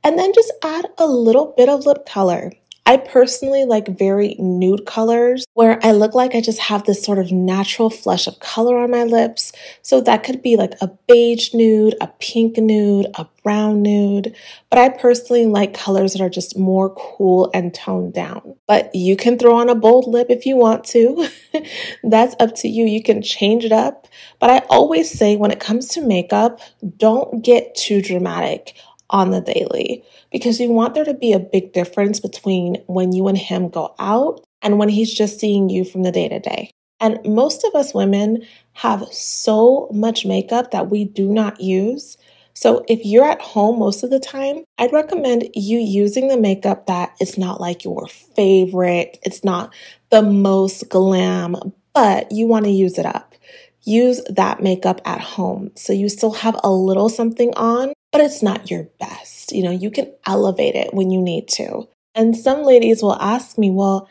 And 0.05 0.19
then 0.19 0.33
just 0.35 0.53
add 0.63 0.87
a 0.99 1.07
little 1.07 1.55
bit 1.57 1.69
of 1.69 1.87
lip 1.87 2.07
color. 2.07 2.53
I 2.87 2.99
personally 2.99 3.65
like 3.65 3.89
very 3.89 4.37
nude 4.39 4.85
colors 4.85 5.47
where 5.55 5.79
I 5.83 5.93
look 5.93 6.15
like 6.15 6.35
I 6.35 6.43
just 6.43 6.59
have 6.59 6.85
this 6.85 7.03
sort 7.03 7.19
of 7.19 7.33
natural 7.33 7.89
flush 7.89 8.27
of 8.27 8.41
color 8.41 8.77
on 8.77 8.91
my 8.91 9.05
lips. 9.05 9.53
So 9.81 10.03
that 10.03 10.23
could 10.23 10.43
be 10.43 10.57
like 10.57 10.75
a 10.83 10.89
beige 11.09 11.55
nude, 11.55 11.95
a 12.03 12.09
pink 12.21 12.59
nude, 12.59 13.07
a 13.15 13.27
brown 13.43 13.81
nude. 13.81 14.37
But 14.69 14.81
I 14.81 14.91
personally 14.91 15.47
like 15.47 15.73
colors 15.73 16.13
that 16.13 16.21
are 16.21 16.29
just 16.29 16.59
more 16.59 16.91
cool 16.95 17.51
and 17.55 17.73
toned 17.73 18.13
down. 18.13 18.57
But 18.67 18.95
you 18.95 19.17
can 19.17 19.39
throw 19.39 19.57
on 19.57 19.71
a 19.71 19.75
bold 19.75 20.07
lip 20.07 20.27
if 20.29 20.45
you 20.45 20.57
want 20.57 20.85
to. 20.89 21.27
That's 22.05 22.37
up 22.39 22.55
to 22.57 22.69
you. 22.69 22.85
You 22.85 23.03
can 23.03 23.23
change 23.23 23.65
it 23.65 23.73
up. 23.73 24.09
But 24.41 24.51
I 24.51 24.59
always 24.69 25.11
say 25.11 25.37
when 25.37 25.51
it 25.51 25.61
comes 25.61 25.89
to 25.89 26.03
makeup, 26.03 26.61
don't 26.99 27.43
get 27.43 27.75
too 27.75 28.03
dramatic 28.03 28.77
on 29.11 29.31
the 29.31 29.41
daily 29.41 30.03
because 30.33 30.61
you 30.61 30.71
want 30.71 30.95
there 30.95 31.05
to 31.05 31.15
be 31.15 31.33
a 31.33 31.39
big 31.39 31.73
difference 31.73 32.21
between 32.21 32.77
when 32.87 33.13
you 33.13 33.29
and 33.29 33.39
him 33.39 33.69
go 33.69 33.95
out 33.99 34.45
and 34.63 34.79
when 34.79 34.89
he's 34.89 35.13
just 35.13 35.39
seeing 35.39 35.69
you 35.69 35.85
from 35.85 36.03
the 36.03 36.13
day 36.13 36.29
to 36.29 36.41
day. 36.41 36.71
And 37.01 37.19
most 37.25 37.65
of 37.65 37.75
us 37.75 37.93
women 37.93 38.47
have 38.73 39.05
so 39.13 39.89
much 39.93 40.25
makeup 40.25 40.71
that 40.71 40.91
we 40.91 41.05
do 41.05 41.31
not 41.31 41.61
use. 41.61 42.17
So 42.55 42.85
if 42.89 43.05
you're 43.05 43.27
at 43.27 43.43
home 43.43 43.79
most 43.79 44.03
of 44.05 44.11
the 44.11 44.21
time, 44.21 44.65
I'd 44.79 44.93
recommend 44.93 45.49
you 45.55 45.79
using 45.79 46.29
the 46.29 46.37
makeup 46.37 46.87
that 46.87 47.15
is 47.21 47.37
not 47.37 47.61
like 47.61 47.85
your 47.85 48.07
favorite. 48.07 49.19
It's 49.23 49.45
not 49.45 49.75
the 50.11 50.23
most 50.23 50.89
glam, 50.89 51.57
but 51.93 52.31
you 52.33 52.47
want 52.47 52.65
to 52.67 52.71
use 52.71 52.97
it 52.99 53.07
up. 53.07 53.35
Use 53.83 54.23
that 54.31 54.63
makeup 54.63 55.01
at 55.05 55.21
home 55.21 55.73
so 55.75 55.93
you 55.93 56.09
still 56.09 56.33
have 56.33 56.59
a 56.65 56.73
little 56.73 57.11
something 57.11 57.53
on, 57.55 57.93
but 58.15 58.21
it's 58.21 58.45
not 58.45 58.71
your 58.71 58.85
best. 59.01 59.51
You 59.51 59.65
know, 59.65 59.73
you 59.73 59.91
can 59.91 60.13
elevate 60.25 60.77
it 60.77 60.95
when 60.95 61.11
you 61.11 61.21
need 61.21 61.49
to. 61.49 61.89
And 62.15 62.37
some 62.37 62.63
ladies 62.63 63.03
will 63.03 63.17
ask 63.17 63.59
me, 63.59 63.71
well, 63.71 64.09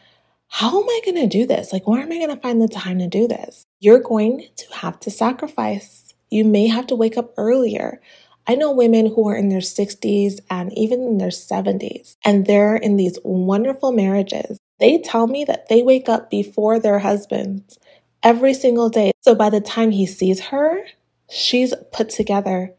how 0.49 0.81
am 0.81 0.89
I 0.89 1.01
going 1.05 1.21
to 1.21 1.27
do 1.27 1.47
this? 1.47 1.71
Like, 1.71 1.87
where 1.87 2.01
am 2.01 2.11
I 2.11 2.17
going 2.17 2.35
to 2.35 2.41
find 2.41 2.61
the 2.61 2.67
time 2.67 2.99
to 2.99 3.07
do 3.07 3.29
this? 3.29 3.63
You're 3.79 4.01
going 4.01 4.45
to 4.57 4.73
have 4.73 4.99
to 4.99 5.09
sacrifice. 5.09 6.13
You 6.29 6.43
may 6.43 6.67
have 6.67 6.85
to 6.87 6.97
wake 6.97 7.17
up 7.17 7.33
earlier. 7.37 8.01
I 8.45 8.55
know 8.55 8.73
women 8.73 9.05
who 9.05 9.29
are 9.29 9.37
in 9.37 9.47
their 9.47 9.59
60s 9.59 10.41
and 10.49 10.77
even 10.77 11.01
in 11.01 11.17
their 11.17 11.29
70s, 11.29 12.17
and 12.25 12.45
they're 12.45 12.75
in 12.75 12.97
these 12.97 13.17
wonderful 13.23 13.93
marriages. 13.93 14.57
They 14.81 14.97
tell 14.97 15.27
me 15.27 15.45
that 15.45 15.69
they 15.69 15.81
wake 15.81 16.09
up 16.09 16.29
before 16.29 16.77
their 16.77 16.99
husbands 16.99 17.79
every 18.21 18.53
single 18.53 18.89
day. 18.89 19.13
So 19.21 19.33
by 19.33 19.49
the 19.49 19.61
time 19.61 19.91
he 19.91 20.05
sees 20.05 20.41
her, 20.41 20.83
she's 21.29 21.73
put 21.93 22.09
together. 22.09 22.73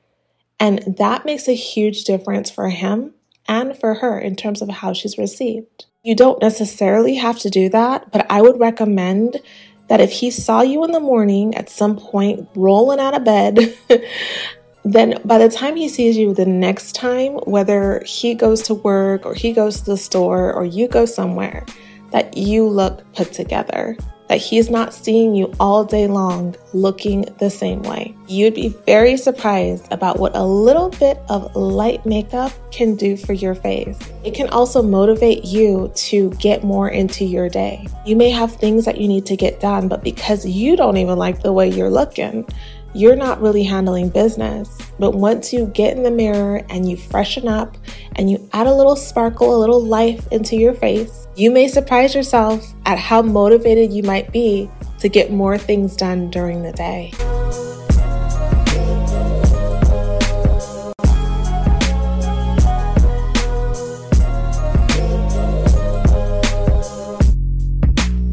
And 0.58 0.96
that 0.98 1.24
makes 1.24 1.48
a 1.48 1.54
huge 1.54 2.04
difference 2.04 2.50
for 2.50 2.68
him 2.68 3.14
and 3.46 3.76
for 3.76 3.94
her 3.94 4.18
in 4.18 4.36
terms 4.36 4.62
of 4.62 4.68
how 4.68 4.92
she's 4.92 5.18
received. 5.18 5.86
You 6.02 6.14
don't 6.14 6.40
necessarily 6.40 7.16
have 7.16 7.38
to 7.40 7.50
do 7.50 7.68
that, 7.70 8.10
but 8.12 8.26
I 8.30 8.42
would 8.42 8.60
recommend 8.60 9.38
that 9.88 10.00
if 10.00 10.10
he 10.10 10.30
saw 10.30 10.62
you 10.62 10.84
in 10.84 10.92
the 10.92 11.00
morning 11.00 11.54
at 11.54 11.68
some 11.68 11.96
point 11.96 12.48
rolling 12.54 13.00
out 13.00 13.14
of 13.14 13.24
bed, 13.24 13.76
then 14.84 15.20
by 15.24 15.38
the 15.38 15.48
time 15.48 15.76
he 15.76 15.88
sees 15.88 16.16
you 16.16 16.34
the 16.34 16.46
next 16.46 16.94
time, 16.94 17.32
whether 17.44 18.02
he 18.06 18.34
goes 18.34 18.62
to 18.62 18.74
work 18.74 19.26
or 19.26 19.34
he 19.34 19.52
goes 19.52 19.80
to 19.80 19.86
the 19.86 19.96
store 19.96 20.52
or 20.52 20.64
you 20.64 20.88
go 20.88 21.04
somewhere, 21.04 21.66
that 22.12 22.36
you 22.36 22.66
look 22.68 23.10
put 23.14 23.32
together 23.32 23.96
that 24.28 24.38
he's 24.38 24.70
not 24.70 24.94
seeing 24.94 25.34
you 25.34 25.52
all 25.60 25.84
day 25.84 26.06
long 26.06 26.54
looking 26.72 27.26
the 27.38 27.50
same 27.50 27.82
way. 27.82 28.14
You'd 28.26 28.54
be 28.54 28.68
very 28.68 29.16
surprised 29.16 29.86
about 29.92 30.18
what 30.18 30.34
a 30.34 30.42
little 30.42 30.90
bit 30.90 31.18
of 31.28 31.54
light 31.54 32.04
makeup 32.06 32.52
can 32.70 32.96
do 32.96 33.16
for 33.16 33.32
your 33.32 33.54
face. 33.54 33.98
It 34.24 34.34
can 34.34 34.48
also 34.48 34.82
motivate 34.82 35.44
you 35.44 35.92
to 35.94 36.30
get 36.32 36.64
more 36.64 36.88
into 36.88 37.24
your 37.24 37.48
day. 37.48 37.86
You 38.06 38.16
may 38.16 38.30
have 38.30 38.54
things 38.56 38.84
that 38.86 38.98
you 38.98 39.08
need 39.08 39.26
to 39.26 39.36
get 39.36 39.60
done, 39.60 39.88
but 39.88 40.02
because 40.02 40.46
you 40.46 40.76
don't 40.76 40.96
even 40.96 41.18
like 41.18 41.42
the 41.42 41.52
way 41.52 41.68
you're 41.68 41.90
looking, 41.90 42.48
you're 42.94 43.16
not 43.16 43.40
really 43.40 43.64
handling 43.64 44.08
business. 44.08 44.78
But 44.98 45.14
once 45.14 45.52
you 45.52 45.66
get 45.66 45.96
in 45.96 46.04
the 46.04 46.10
mirror 46.10 46.62
and 46.70 46.88
you 46.88 46.96
freshen 46.96 47.48
up 47.48 47.76
and 48.14 48.30
you 48.30 48.48
add 48.52 48.68
a 48.68 48.74
little 48.74 48.94
sparkle, 48.94 49.56
a 49.56 49.58
little 49.58 49.84
life 49.84 50.26
into 50.30 50.56
your 50.56 50.74
face, 50.74 51.26
you 51.34 51.50
may 51.50 51.66
surprise 51.66 52.14
yourself 52.14 52.72
at 52.86 52.98
how 52.98 53.20
motivated 53.20 53.92
you 53.92 54.04
might 54.04 54.32
be 54.32 54.70
to 55.00 55.08
get 55.08 55.32
more 55.32 55.58
things 55.58 55.96
done 55.96 56.30
during 56.30 56.62
the 56.62 56.72
day. 56.72 57.12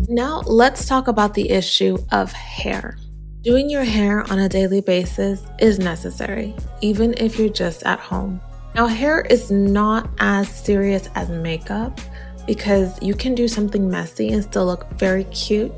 Now, 0.07 0.41
let's 0.41 0.85
talk 0.85 1.07
about 1.07 1.33
the 1.33 1.49
issue 1.49 1.97
of 2.11 2.31
hair. 2.33 2.97
Doing 3.43 3.71
your 3.71 3.83
hair 3.83 4.21
on 4.31 4.37
a 4.37 4.47
daily 4.47 4.81
basis 4.81 5.41
is 5.57 5.79
necessary, 5.79 6.53
even 6.81 7.15
if 7.17 7.39
you're 7.39 7.49
just 7.49 7.81
at 7.87 7.99
home. 7.99 8.39
Now, 8.75 8.85
hair 8.85 9.21
is 9.21 9.49
not 9.49 10.11
as 10.19 10.47
serious 10.47 11.09
as 11.15 11.27
makeup 11.29 11.99
because 12.45 13.01
you 13.01 13.15
can 13.15 13.33
do 13.33 13.47
something 13.47 13.89
messy 13.89 14.29
and 14.29 14.43
still 14.43 14.67
look 14.67 14.87
very 14.91 15.23
cute, 15.23 15.71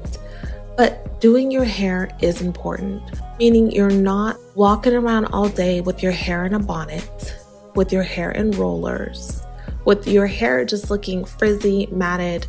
but 0.76 1.22
doing 1.22 1.52
your 1.52 1.64
hair 1.64 2.10
is 2.22 2.42
important, 2.42 3.02
meaning 3.40 3.72
you're 3.72 3.90
not 3.90 4.38
walking 4.56 4.94
around 4.94 5.28
all 5.28 5.48
day 5.48 5.80
with 5.80 6.04
your 6.04 6.12
hair 6.12 6.46
in 6.46 6.56
a 6.56 6.60
bonnet, 6.60 7.34
with 7.76 7.94
your 7.94 8.04
hair 8.04 8.32
in 8.32 8.52
rollers, 8.52 9.42
with 9.86 10.06
your 10.06 10.28
hair 10.28 10.66
just 10.66 10.90
looking 10.90 11.24
frizzy, 11.24 11.88
matted, 11.94 12.46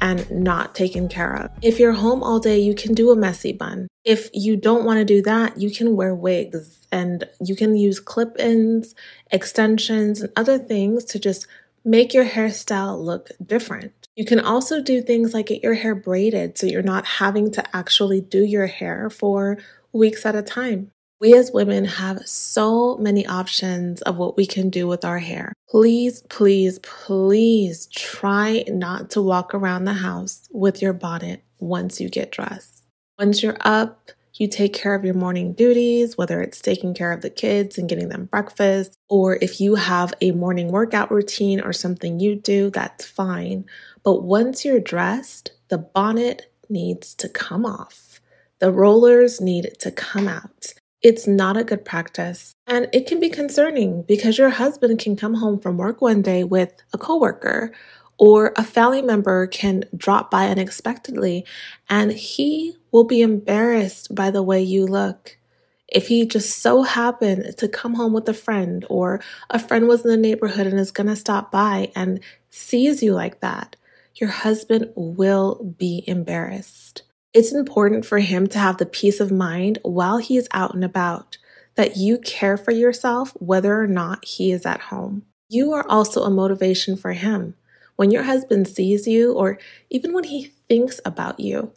and 0.00 0.30
not 0.30 0.74
taken 0.74 1.08
care 1.08 1.34
of. 1.36 1.50
If 1.62 1.78
you're 1.78 1.92
home 1.92 2.22
all 2.22 2.38
day, 2.38 2.58
you 2.58 2.74
can 2.74 2.94
do 2.94 3.10
a 3.10 3.16
messy 3.16 3.52
bun. 3.52 3.88
If 4.04 4.30
you 4.32 4.56
don't 4.56 4.84
want 4.84 4.98
to 4.98 5.04
do 5.04 5.22
that, 5.22 5.60
you 5.60 5.70
can 5.70 5.96
wear 5.96 6.14
wigs 6.14 6.86
and 6.92 7.24
you 7.44 7.56
can 7.56 7.76
use 7.76 7.98
clip 7.98 8.38
ins, 8.38 8.94
extensions, 9.30 10.20
and 10.20 10.32
other 10.36 10.58
things 10.58 11.04
to 11.06 11.18
just 11.18 11.46
make 11.84 12.14
your 12.14 12.24
hairstyle 12.24 13.00
look 13.02 13.30
different. 13.44 13.92
You 14.16 14.24
can 14.24 14.40
also 14.40 14.82
do 14.82 15.02
things 15.02 15.34
like 15.34 15.46
get 15.46 15.62
your 15.62 15.74
hair 15.74 15.94
braided 15.94 16.56
so 16.56 16.66
you're 16.66 16.82
not 16.82 17.06
having 17.06 17.50
to 17.52 17.76
actually 17.76 18.20
do 18.20 18.44
your 18.44 18.66
hair 18.66 19.10
for 19.10 19.58
weeks 19.92 20.24
at 20.24 20.34
a 20.34 20.42
time. 20.42 20.90
We 21.18 21.32
as 21.34 21.50
women 21.50 21.86
have 21.86 22.26
so 22.28 22.98
many 22.98 23.26
options 23.26 24.02
of 24.02 24.18
what 24.18 24.36
we 24.36 24.44
can 24.46 24.68
do 24.68 24.86
with 24.86 25.02
our 25.02 25.18
hair. 25.18 25.54
Please, 25.70 26.20
please, 26.28 26.78
please 26.80 27.86
try 27.86 28.64
not 28.68 29.08
to 29.10 29.22
walk 29.22 29.54
around 29.54 29.84
the 29.84 29.94
house 29.94 30.46
with 30.52 30.82
your 30.82 30.92
bonnet 30.92 31.42
once 31.58 32.02
you 32.02 32.10
get 32.10 32.32
dressed. 32.32 32.82
Once 33.18 33.42
you're 33.42 33.56
up, 33.60 34.10
you 34.34 34.46
take 34.46 34.74
care 34.74 34.94
of 34.94 35.06
your 35.06 35.14
morning 35.14 35.54
duties, 35.54 36.18
whether 36.18 36.42
it's 36.42 36.60
taking 36.60 36.92
care 36.92 37.12
of 37.12 37.22
the 37.22 37.30
kids 37.30 37.78
and 37.78 37.88
getting 37.88 38.10
them 38.10 38.26
breakfast, 38.26 38.94
or 39.08 39.38
if 39.40 39.58
you 39.58 39.76
have 39.76 40.12
a 40.20 40.32
morning 40.32 40.68
workout 40.68 41.10
routine 41.10 41.62
or 41.62 41.72
something 41.72 42.20
you 42.20 42.36
do, 42.36 42.68
that's 42.68 43.06
fine. 43.06 43.64
But 44.02 44.22
once 44.22 44.66
you're 44.66 44.80
dressed, 44.80 45.52
the 45.68 45.78
bonnet 45.78 46.52
needs 46.68 47.14
to 47.14 47.30
come 47.30 47.64
off. 47.64 48.20
The 48.58 48.70
rollers 48.70 49.40
need 49.40 49.76
to 49.80 49.90
come 49.90 50.28
out. 50.28 50.74
It's 51.06 51.28
not 51.28 51.56
a 51.56 51.62
good 51.62 51.84
practice. 51.84 52.56
And 52.66 52.88
it 52.92 53.06
can 53.06 53.20
be 53.20 53.30
concerning 53.30 54.02
because 54.02 54.38
your 54.38 54.48
husband 54.50 54.98
can 54.98 55.14
come 55.14 55.34
home 55.34 55.60
from 55.60 55.76
work 55.76 56.02
one 56.02 56.20
day 56.20 56.42
with 56.42 56.72
a 56.92 56.98
coworker 56.98 57.70
or 58.18 58.52
a 58.56 58.64
family 58.64 59.02
member 59.02 59.46
can 59.46 59.84
drop 59.96 60.32
by 60.32 60.48
unexpectedly 60.48 61.46
and 61.88 62.10
he 62.10 62.76
will 62.90 63.04
be 63.04 63.22
embarrassed 63.22 64.16
by 64.16 64.32
the 64.32 64.42
way 64.42 64.60
you 64.60 64.84
look. 64.84 65.38
If 65.86 66.08
he 66.08 66.26
just 66.26 66.60
so 66.60 66.82
happened 66.82 67.56
to 67.56 67.68
come 67.68 67.94
home 67.94 68.12
with 68.12 68.28
a 68.28 68.34
friend 68.34 68.84
or 68.90 69.20
a 69.48 69.60
friend 69.60 69.86
was 69.86 70.04
in 70.04 70.10
the 70.10 70.16
neighborhood 70.16 70.66
and 70.66 70.80
is 70.80 70.90
going 70.90 71.06
to 71.06 71.14
stop 71.14 71.52
by 71.52 71.92
and 71.94 72.18
sees 72.50 73.00
you 73.00 73.14
like 73.14 73.42
that, 73.42 73.76
your 74.16 74.30
husband 74.30 74.90
will 74.96 75.72
be 75.78 76.02
embarrassed. 76.08 77.02
It's 77.36 77.52
important 77.52 78.06
for 78.06 78.18
him 78.18 78.46
to 78.46 78.58
have 78.58 78.78
the 78.78 78.86
peace 78.86 79.20
of 79.20 79.30
mind 79.30 79.78
while 79.82 80.16
he 80.16 80.38
is 80.38 80.48
out 80.52 80.72
and 80.72 80.82
about 80.82 81.36
that 81.74 81.98
you 81.98 82.16
care 82.16 82.56
for 82.56 82.70
yourself 82.70 83.32
whether 83.38 83.78
or 83.78 83.86
not 83.86 84.24
he 84.24 84.52
is 84.52 84.64
at 84.64 84.80
home. 84.80 85.22
You 85.50 85.70
are 85.74 85.86
also 85.86 86.22
a 86.22 86.30
motivation 86.30 86.96
for 86.96 87.12
him. 87.12 87.54
When 87.96 88.10
your 88.10 88.22
husband 88.22 88.68
sees 88.68 89.06
you, 89.06 89.34
or 89.34 89.58
even 89.90 90.14
when 90.14 90.24
he 90.24 90.54
thinks 90.66 90.98
about 91.04 91.38
you, 91.38 91.72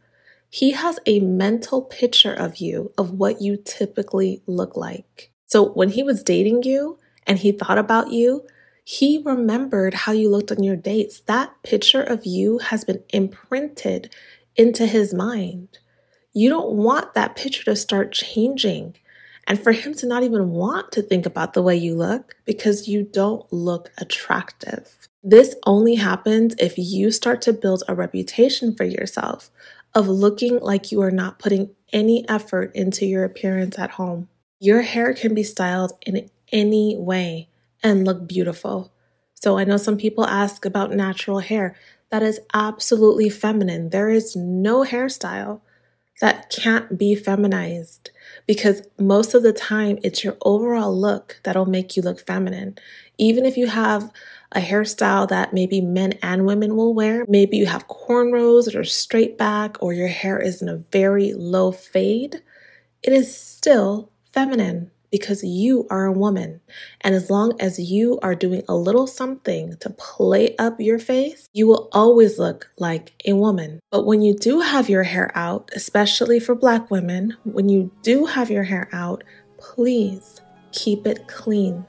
he 0.49 0.71
has 0.71 0.97
a 1.05 1.19
mental 1.19 1.81
picture 1.81 2.33
of 2.33 2.59
you 2.59 2.93
of 2.97 3.11
what 3.11 3.41
you 3.41 3.57
typically 3.57 4.41
look 4.47 4.77
like. 4.77 5.29
So 5.47 5.71
when 5.71 5.89
he 5.89 6.03
was 6.03 6.23
dating 6.23 6.63
you 6.63 6.99
and 7.27 7.37
he 7.37 7.51
thought 7.51 7.77
about 7.77 8.13
you, 8.13 8.47
he 8.85 9.21
remembered 9.25 9.93
how 9.93 10.13
you 10.13 10.29
looked 10.29 10.53
on 10.53 10.63
your 10.63 10.77
dates. 10.77 11.19
That 11.27 11.51
picture 11.63 12.01
of 12.01 12.25
you 12.25 12.59
has 12.59 12.85
been 12.85 13.03
imprinted 13.09 14.15
into 14.55 14.85
his 14.85 15.13
mind. 15.13 15.79
You 16.33 16.49
don't 16.49 16.73
want 16.73 17.13
that 17.13 17.35
picture 17.35 17.63
to 17.65 17.75
start 17.75 18.11
changing 18.11 18.95
and 19.47 19.61
for 19.61 19.71
him 19.71 19.93
to 19.95 20.07
not 20.07 20.23
even 20.23 20.51
want 20.51 20.91
to 20.91 21.01
think 21.01 21.25
about 21.25 21.53
the 21.53 21.61
way 21.61 21.75
you 21.75 21.95
look 21.95 22.35
because 22.45 22.87
you 22.87 23.03
don't 23.03 23.51
look 23.51 23.91
attractive. 23.97 24.95
This 25.23 25.55
only 25.65 25.95
happens 25.95 26.55
if 26.59 26.77
you 26.77 27.11
start 27.11 27.41
to 27.43 27.53
build 27.53 27.83
a 27.87 27.95
reputation 27.95 28.75
for 28.75 28.83
yourself 28.83 29.49
of 29.95 30.07
looking 30.07 30.59
like 30.59 30.91
you 30.91 31.01
are 31.01 31.11
not 31.11 31.39
putting 31.39 31.71
any 31.91 32.27
effort 32.29 32.75
into 32.75 33.05
your 33.05 33.23
appearance 33.23 33.77
at 33.79 33.91
home. 33.91 34.29
Your 34.59 34.81
hair 34.81 35.13
can 35.13 35.33
be 35.33 35.43
styled 35.43 35.93
in 36.05 36.29
any 36.51 36.95
way 36.95 37.49
and 37.81 38.05
look 38.05 38.27
beautiful. 38.27 38.91
So 39.33 39.57
I 39.57 39.63
know 39.63 39.77
some 39.77 39.97
people 39.97 40.25
ask 40.25 40.65
about 40.65 40.93
natural 40.93 41.39
hair. 41.39 41.75
That 42.11 42.23
is 42.23 42.39
absolutely 42.53 43.29
feminine. 43.29 43.89
There 43.89 44.09
is 44.09 44.35
no 44.35 44.83
hairstyle 44.83 45.61
that 46.21 46.49
can't 46.49 46.97
be 46.97 47.15
feminized 47.15 48.11
because 48.45 48.81
most 48.99 49.33
of 49.33 49.43
the 49.43 49.53
time 49.53 49.99
it's 50.03 50.23
your 50.23 50.37
overall 50.43 50.95
look 50.95 51.39
that'll 51.43 51.65
make 51.65 51.95
you 51.95 52.03
look 52.03 52.19
feminine. 52.19 52.77
Even 53.17 53.45
if 53.45 53.55
you 53.57 53.67
have 53.67 54.11
a 54.51 54.59
hairstyle 54.59 55.27
that 55.29 55.53
maybe 55.53 55.81
men 55.81 56.13
and 56.23 56.45
women 56.45 56.75
will 56.75 56.93
wear. 56.93 57.25
Maybe 57.27 57.57
you 57.57 57.67
have 57.67 57.87
cornrows 57.87 58.73
are 58.73 58.83
straight 58.83 59.37
back, 59.37 59.77
or 59.81 59.93
your 59.93 60.07
hair 60.07 60.39
is 60.39 60.61
in 60.61 60.69
a 60.69 60.77
very 60.77 61.33
low 61.33 61.71
fade. 61.71 62.41
It 63.03 63.13
is 63.13 63.35
still 63.35 64.11
feminine 64.33 64.91
because 65.11 65.43
you 65.43 65.87
are 65.89 66.05
a 66.05 66.11
woman. 66.11 66.61
And 67.01 67.15
as 67.15 67.29
long 67.29 67.59
as 67.59 67.79
you 67.79 68.19
are 68.21 68.35
doing 68.35 68.63
a 68.67 68.75
little 68.75 69.07
something 69.07 69.77
to 69.77 69.89
play 69.89 70.55
up 70.57 70.79
your 70.79 70.99
face, 70.99 71.49
you 71.53 71.67
will 71.67 71.89
always 71.91 72.39
look 72.39 72.69
like 72.77 73.13
a 73.25 73.33
woman. 73.33 73.79
But 73.91 74.05
when 74.05 74.21
you 74.21 74.35
do 74.35 74.59
have 74.61 74.89
your 74.89 75.03
hair 75.03 75.31
out, 75.35 75.71
especially 75.75 76.39
for 76.39 76.55
black 76.55 76.91
women, 76.91 77.35
when 77.43 77.69
you 77.69 77.91
do 78.01 78.25
have 78.25 78.49
your 78.49 78.63
hair 78.63 78.89
out, 78.91 79.23
please 79.57 80.41
keep 80.71 81.05
it 81.07 81.27
clean. 81.27 81.85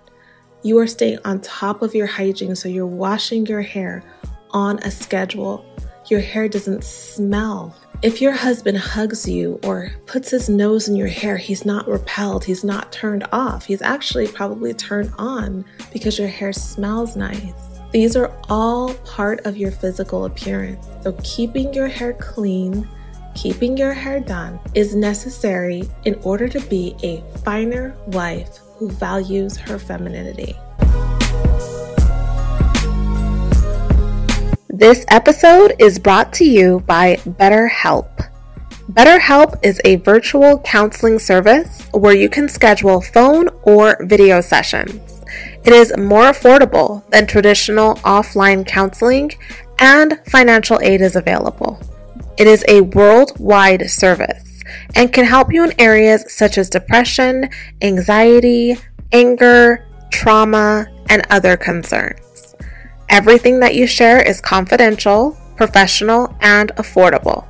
You 0.62 0.78
are 0.78 0.86
staying 0.86 1.18
on 1.24 1.40
top 1.40 1.82
of 1.82 1.94
your 1.94 2.06
hygiene, 2.06 2.54
so 2.54 2.68
you're 2.68 2.86
washing 2.86 3.46
your 3.46 3.62
hair 3.62 4.02
on 4.50 4.78
a 4.80 4.90
schedule. 4.90 5.64
Your 6.08 6.20
hair 6.20 6.48
doesn't 6.48 6.84
smell. 6.84 7.74
If 8.02 8.22
your 8.22 8.32
husband 8.32 8.78
hugs 8.78 9.28
you 9.28 9.60
or 9.62 9.92
puts 10.06 10.30
his 10.30 10.48
nose 10.48 10.88
in 10.88 10.96
your 10.96 11.06
hair, 11.06 11.36
he's 11.36 11.66
not 11.66 11.86
repelled, 11.86 12.42
he's 12.42 12.64
not 12.64 12.90
turned 12.90 13.26
off. 13.30 13.66
He's 13.66 13.82
actually 13.82 14.26
probably 14.26 14.72
turned 14.72 15.12
on 15.18 15.66
because 15.92 16.18
your 16.18 16.28
hair 16.28 16.54
smells 16.54 17.14
nice. 17.14 17.52
These 17.92 18.16
are 18.16 18.34
all 18.48 18.94
part 19.04 19.44
of 19.44 19.58
your 19.58 19.70
physical 19.70 20.24
appearance. 20.24 20.86
So, 21.02 21.12
keeping 21.22 21.74
your 21.74 21.88
hair 21.88 22.14
clean, 22.14 22.88
keeping 23.34 23.76
your 23.76 23.92
hair 23.92 24.18
done 24.18 24.58
is 24.72 24.94
necessary 24.94 25.82
in 26.06 26.14
order 26.22 26.48
to 26.48 26.60
be 26.68 26.96
a 27.02 27.22
finer 27.40 27.94
wife 28.06 28.60
who 28.76 28.88
values 28.88 29.58
her 29.58 29.78
femininity. 29.78 30.56
This 34.80 35.04
episode 35.08 35.74
is 35.78 35.98
brought 35.98 36.32
to 36.32 36.44
you 36.46 36.80
by 36.86 37.16
BetterHelp. 37.16 38.30
BetterHelp 38.90 39.62
is 39.62 39.78
a 39.84 39.96
virtual 39.96 40.58
counseling 40.60 41.18
service 41.18 41.86
where 41.92 42.14
you 42.14 42.30
can 42.30 42.48
schedule 42.48 43.02
phone 43.02 43.50
or 43.64 43.98
video 44.00 44.40
sessions. 44.40 45.22
It 45.66 45.74
is 45.74 45.94
more 45.98 46.32
affordable 46.32 47.06
than 47.10 47.26
traditional 47.26 47.96
offline 47.96 48.66
counseling, 48.66 49.32
and 49.78 50.18
financial 50.26 50.80
aid 50.80 51.02
is 51.02 51.14
available. 51.14 51.78
It 52.38 52.46
is 52.46 52.64
a 52.66 52.80
worldwide 52.80 53.90
service 53.90 54.62
and 54.94 55.12
can 55.12 55.26
help 55.26 55.52
you 55.52 55.62
in 55.62 55.78
areas 55.78 56.24
such 56.32 56.56
as 56.56 56.70
depression, 56.70 57.50
anxiety, 57.82 58.78
anger, 59.12 59.86
trauma, 60.10 60.86
and 61.10 61.26
other 61.28 61.58
concerns. 61.58 62.29
Everything 63.10 63.58
that 63.58 63.74
you 63.74 63.88
share 63.88 64.22
is 64.22 64.40
confidential, 64.40 65.36
professional, 65.56 66.32
and 66.40 66.70
affordable. 66.76 67.44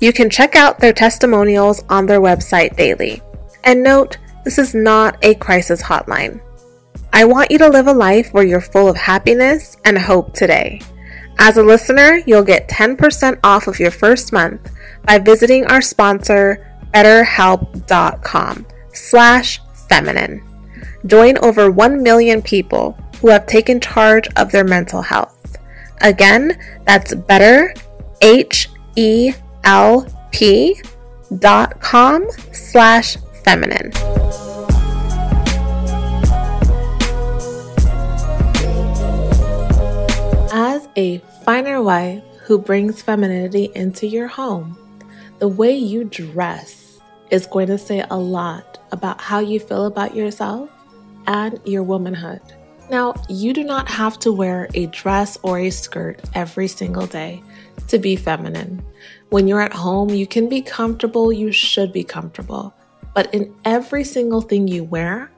You 0.00 0.10
can 0.10 0.30
check 0.30 0.56
out 0.56 0.80
their 0.80 0.94
testimonials 0.94 1.84
on 1.90 2.06
their 2.06 2.20
website 2.20 2.76
daily. 2.76 3.20
And 3.62 3.82
note, 3.82 4.16
this 4.42 4.58
is 4.58 4.74
not 4.74 5.18
a 5.22 5.34
crisis 5.34 5.82
hotline. 5.82 6.40
I 7.12 7.26
want 7.26 7.50
you 7.50 7.58
to 7.58 7.68
live 7.68 7.88
a 7.88 7.92
life 7.92 8.32
where 8.32 8.44
you're 8.44 8.62
full 8.62 8.88
of 8.88 8.96
happiness 8.96 9.76
and 9.84 9.98
hope 9.98 10.32
today. 10.32 10.80
As 11.38 11.58
a 11.58 11.62
listener, 11.62 12.22
you'll 12.26 12.42
get 12.42 12.68
10% 12.68 13.38
off 13.44 13.66
of 13.66 13.78
your 13.78 13.90
first 13.90 14.32
month 14.32 14.72
by 15.04 15.18
visiting 15.18 15.66
our 15.66 15.82
sponsor, 15.82 16.66
betterhelp.com 16.94 18.66
slash 18.94 19.60
feminine. 19.88 20.42
Join 21.04 21.36
over 21.38 21.70
1 21.70 22.02
million 22.02 22.40
people 22.40 22.96
who 23.22 23.28
have 23.28 23.46
taken 23.46 23.80
charge 23.80 24.28
of 24.36 24.50
their 24.50 24.64
mental 24.64 25.00
health. 25.00 25.56
Again, 26.00 26.58
that's 26.84 27.14
better, 27.14 27.72
H-E-L-P 28.20 29.32
dot 31.38 31.80
com 31.80 32.28
slash 32.52 33.16
feminine. 33.44 33.92
As 40.52 40.88
a 40.96 41.18
finer 41.44 41.80
wife 41.80 42.24
who 42.42 42.58
brings 42.58 43.00
femininity 43.02 43.70
into 43.76 44.08
your 44.08 44.26
home, 44.26 44.76
the 45.38 45.46
way 45.46 45.72
you 45.72 46.04
dress 46.04 46.98
is 47.30 47.46
going 47.46 47.68
to 47.68 47.78
say 47.78 48.04
a 48.10 48.18
lot 48.18 48.80
about 48.90 49.20
how 49.20 49.38
you 49.38 49.60
feel 49.60 49.86
about 49.86 50.14
yourself 50.16 50.68
and 51.28 51.60
your 51.64 51.84
womanhood. 51.84 52.42
Now, 52.92 53.14
you 53.26 53.54
do 53.54 53.64
not 53.64 53.88
have 53.88 54.18
to 54.18 54.30
wear 54.30 54.68
a 54.74 54.84
dress 54.84 55.38
or 55.42 55.58
a 55.58 55.70
skirt 55.70 56.20
every 56.34 56.68
single 56.68 57.06
day 57.06 57.42
to 57.88 57.98
be 57.98 58.16
feminine. 58.16 58.84
When 59.30 59.48
you're 59.48 59.62
at 59.62 59.72
home, 59.72 60.10
you 60.10 60.26
can 60.26 60.46
be 60.46 60.60
comfortable, 60.60 61.32
you 61.32 61.52
should 61.52 61.90
be 61.90 62.04
comfortable. 62.04 62.74
But 63.14 63.32
in 63.32 63.54
every 63.64 64.04
single 64.04 64.42
thing 64.42 64.68
you 64.68 64.84
wear, 64.84 65.30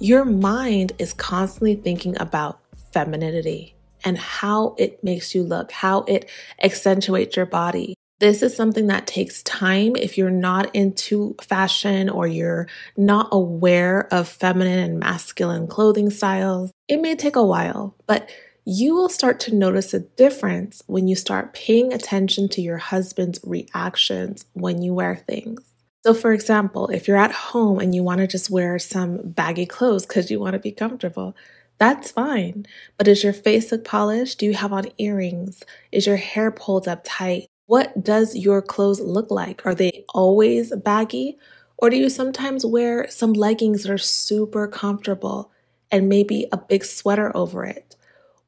your 0.00 0.26
mind 0.26 0.92
is 0.98 1.14
constantly 1.14 1.76
thinking 1.76 2.14
about 2.20 2.60
femininity. 2.92 3.74
and 4.04 4.16
how 4.16 4.76
it 4.78 5.02
makes 5.02 5.34
you 5.34 5.42
look, 5.42 5.72
how 5.72 6.02
it 6.02 6.30
accentuates 6.62 7.36
your 7.36 7.46
body. 7.46 7.97
This 8.20 8.42
is 8.42 8.56
something 8.56 8.88
that 8.88 9.06
takes 9.06 9.44
time 9.44 9.94
if 9.94 10.18
you're 10.18 10.30
not 10.30 10.74
into 10.74 11.36
fashion 11.40 12.08
or 12.08 12.26
you're 12.26 12.66
not 12.96 13.28
aware 13.30 14.12
of 14.12 14.28
feminine 14.28 14.80
and 14.80 14.98
masculine 14.98 15.68
clothing 15.68 16.10
styles. 16.10 16.72
It 16.88 17.00
may 17.00 17.14
take 17.14 17.36
a 17.36 17.44
while, 17.44 17.94
but 18.06 18.28
you 18.64 18.94
will 18.94 19.08
start 19.08 19.38
to 19.40 19.54
notice 19.54 19.94
a 19.94 20.00
difference 20.00 20.82
when 20.88 21.06
you 21.06 21.14
start 21.14 21.54
paying 21.54 21.92
attention 21.92 22.48
to 22.50 22.60
your 22.60 22.78
husband's 22.78 23.38
reactions 23.44 24.44
when 24.52 24.82
you 24.82 24.94
wear 24.94 25.14
things. 25.14 25.60
So, 26.04 26.12
for 26.12 26.32
example, 26.32 26.88
if 26.88 27.06
you're 27.06 27.16
at 27.16 27.32
home 27.32 27.78
and 27.78 27.94
you 27.94 28.02
want 28.02 28.20
to 28.20 28.26
just 28.26 28.50
wear 28.50 28.80
some 28.80 29.20
baggy 29.30 29.66
clothes 29.66 30.06
because 30.06 30.28
you 30.30 30.40
want 30.40 30.54
to 30.54 30.58
be 30.58 30.72
comfortable, 30.72 31.36
that's 31.78 32.10
fine. 32.10 32.66
But 32.96 33.06
is 33.06 33.22
your 33.22 33.32
face 33.32 33.70
look 33.70 33.84
polished? 33.84 34.40
Do 34.40 34.46
you 34.46 34.54
have 34.54 34.72
on 34.72 34.86
earrings? 34.98 35.62
Is 35.92 36.06
your 36.06 36.16
hair 36.16 36.50
pulled 36.50 36.88
up 36.88 37.02
tight? 37.04 37.46
What 37.68 38.02
does 38.02 38.34
your 38.34 38.62
clothes 38.62 39.00
look 39.00 39.30
like? 39.30 39.64
Are 39.66 39.74
they 39.74 40.04
always 40.14 40.74
baggy? 40.74 41.38
Or 41.76 41.90
do 41.90 41.96
you 41.96 42.08
sometimes 42.08 42.66
wear 42.66 43.08
some 43.10 43.32
leggings 43.34 43.84
that 43.84 43.92
are 43.92 43.98
super 43.98 44.66
comfortable 44.66 45.52
and 45.90 46.08
maybe 46.08 46.46
a 46.50 46.56
big 46.56 46.84
sweater 46.84 47.30
over 47.36 47.64
it? 47.64 47.94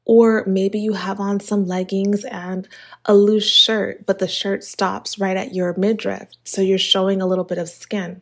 Or 0.05 0.45
maybe 0.47 0.79
you 0.79 0.93
have 0.93 1.19
on 1.19 1.39
some 1.39 1.65
leggings 1.67 2.25
and 2.25 2.67
a 3.05 3.15
loose 3.15 3.47
shirt, 3.47 4.05
but 4.07 4.19
the 4.19 4.27
shirt 4.27 4.63
stops 4.63 5.19
right 5.19 5.37
at 5.37 5.55
your 5.55 5.75
midriff, 5.77 6.29
so 6.45 6.61
you're 6.61 6.77
showing 6.79 7.21
a 7.21 7.27
little 7.27 7.45
bit 7.45 7.59
of 7.59 7.69
skin. 7.69 8.21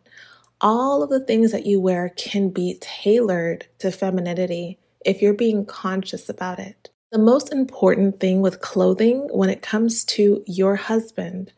All 0.62 1.04
of 1.04 1.10
the 1.10 1.26
things 1.26 1.52
that 1.54 1.66
you 1.66 1.82
wear 1.82 2.10
can 2.10 2.50
be 2.50 2.78
tailored 2.82 3.68
to 3.80 3.92
femininity 3.92 4.80
if 5.06 5.22
you're 5.22 5.34
being 5.34 5.66
conscious 5.66 6.30
about 6.30 6.60
it. 6.60 6.89
The 7.12 7.18
most 7.18 7.52
important 7.52 8.20
thing 8.20 8.42
with 8.42 8.62
clothing 8.62 9.30
when 9.32 9.50
it 9.50 9.64
comes 9.64 10.06
to 10.06 10.44
your 10.46 10.76
husband 10.76 11.52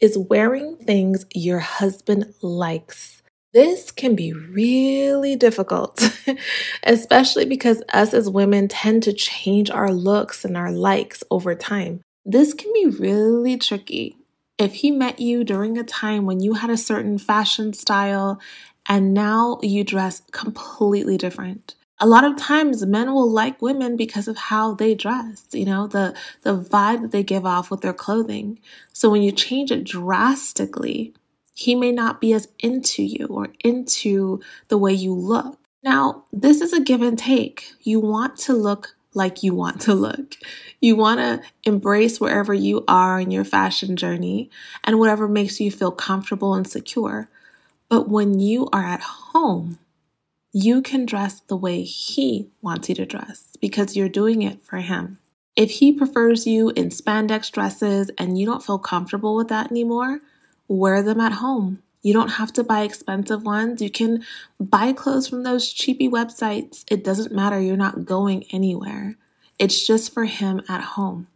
is 0.00 0.18
wearing 0.18 0.76
things 0.78 1.26
your 1.32 1.60
husband 1.60 2.34
likes. 2.42 3.22
This 3.52 3.92
can 3.92 4.16
be 4.16 4.32
really 4.32 5.36
difficult, 5.36 6.02
especially 6.82 7.44
because 7.44 7.84
us 7.92 8.14
as 8.14 8.28
women 8.28 8.66
tend 8.66 9.04
to 9.04 9.12
change 9.12 9.70
our 9.70 9.92
looks 9.92 10.44
and 10.44 10.56
our 10.56 10.72
likes 10.72 11.22
over 11.30 11.54
time. 11.54 12.00
This 12.24 12.52
can 12.52 12.72
be 12.72 12.86
really 12.86 13.56
tricky. 13.58 14.16
If 14.58 14.74
he 14.74 14.90
met 14.90 15.20
you 15.20 15.44
during 15.44 15.78
a 15.78 15.84
time 15.84 16.26
when 16.26 16.40
you 16.40 16.54
had 16.54 16.70
a 16.70 16.76
certain 16.76 17.18
fashion 17.18 17.72
style 17.74 18.40
and 18.88 19.14
now 19.14 19.60
you 19.62 19.84
dress 19.84 20.22
completely 20.32 21.16
different, 21.16 21.76
a 21.98 22.06
lot 22.06 22.24
of 22.24 22.36
times 22.36 22.84
men 22.84 23.12
will 23.12 23.30
like 23.30 23.62
women 23.62 23.96
because 23.96 24.28
of 24.28 24.36
how 24.36 24.74
they 24.74 24.94
dress, 24.94 25.46
you 25.52 25.64
know, 25.64 25.86
the 25.86 26.14
the 26.42 26.58
vibe 26.58 27.02
that 27.02 27.10
they 27.10 27.22
give 27.22 27.46
off 27.46 27.70
with 27.70 27.80
their 27.80 27.94
clothing. 27.94 28.58
So 28.92 29.08
when 29.10 29.22
you 29.22 29.32
change 29.32 29.70
it 29.70 29.84
drastically, 29.84 31.14
he 31.54 31.74
may 31.74 31.92
not 31.92 32.20
be 32.20 32.34
as 32.34 32.48
into 32.58 33.02
you 33.02 33.26
or 33.28 33.48
into 33.64 34.40
the 34.68 34.76
way 34.78 34.92
you 34.92 35.14
look. 35.14 35.58
Now, 35.82 36.24
this 36.32 36.60
is 36.60 36.72
a 36.72 36.80
give 36.80 37.00
and 37.00 37.18
take. 37.18 37.72
You 37.80 38.00
want 38.00 38.36
to 38.40 38.52
look 38.52 38.96
like 39.14 39.42
you 39.42 39.54
want 39.54 39.80
to 39.82 39.94
look. 39.94 40.34
You 40.80 40.96
want 40.96 41.20
to 41.20 41.40
embrace 41.64 42.20
wherever 42.20 42.52
you 42.52 42.84
are 42.86 43.18
in 43.18 43.30
your 43.30 43.44
fashion 43.44 43.96
journey 43.96 44.50
and 44.84 44.98
whatever 44.98 45.26
makes 45.26 45.58
you 45.58 45.70
feel 45.70 45.92
comfortable 45.92 46.54
and 46.54 46.66
secure. 46.66 47.30
But 47.88 48.08
when 48.08 48.40
you 48.40 48.68
are 48.72 48.84
at 48.84 49.00
home, 49.00 49.78
you 50.58 50.80
can 50.80 51.04
dress 51.04 51.40
the 51.40 51.56
way 51.56 51.82
he 51.82 52.48
wants 52.62 52.88
you 52.88 52.94
to 52.94 53.04
dress 53.04 53.58
because 53.60 53.94
you're 53.94 54.08
doing 54.08 54.40
it 54.40 54.62
for 54.62 54.78
him. 54.78 55.18
If 55.54 55.70
he 55.70 55.92
prefers 55.92 56.46
you 56.46 56.70
in 56.70 56.88
spandex 56.88 57.52
dresses 57.52 58.10
and 58.16 58.38
you 58.38 58.46
don't 58.46 58.64
feel 58.64 58.78
comfortable 58.78 59.36
with 59.36 59.48
that 59.48 59.70
anymore, 59.70 60.20
wear 60.66 61.02
them 61.02 61.20
at 61.20 61.32
home. 61.32 61.82
You 62.00 62.14
don't 62.14 62.30
have 62.30 62.54
to 62.54 62.64
buy 62.64 62.84
expensive 62.84 63.42
ones. 63.42 63.82
You 63.82 63.90
can 63.90 64.24
buy 64.58 64.94
clothes 64.94 65.28
from 65.28 65.42
those 65.42 65.70
cheapy 65.70 66.08
websites. 66.08 66.86
It 66.90 67.04
doesn't 67.04 67.34
matter. 67.34 67.60
You're 67.60 67.76
not 67.76 68.06
going 68.06 68.44
anywhere. 68.50 69.18
It's 69.58 69.86
just 69.86 70.14
for 70.14 70.24
him 70.24 70.62
at 70.70 70.80
home. 70.80 71.26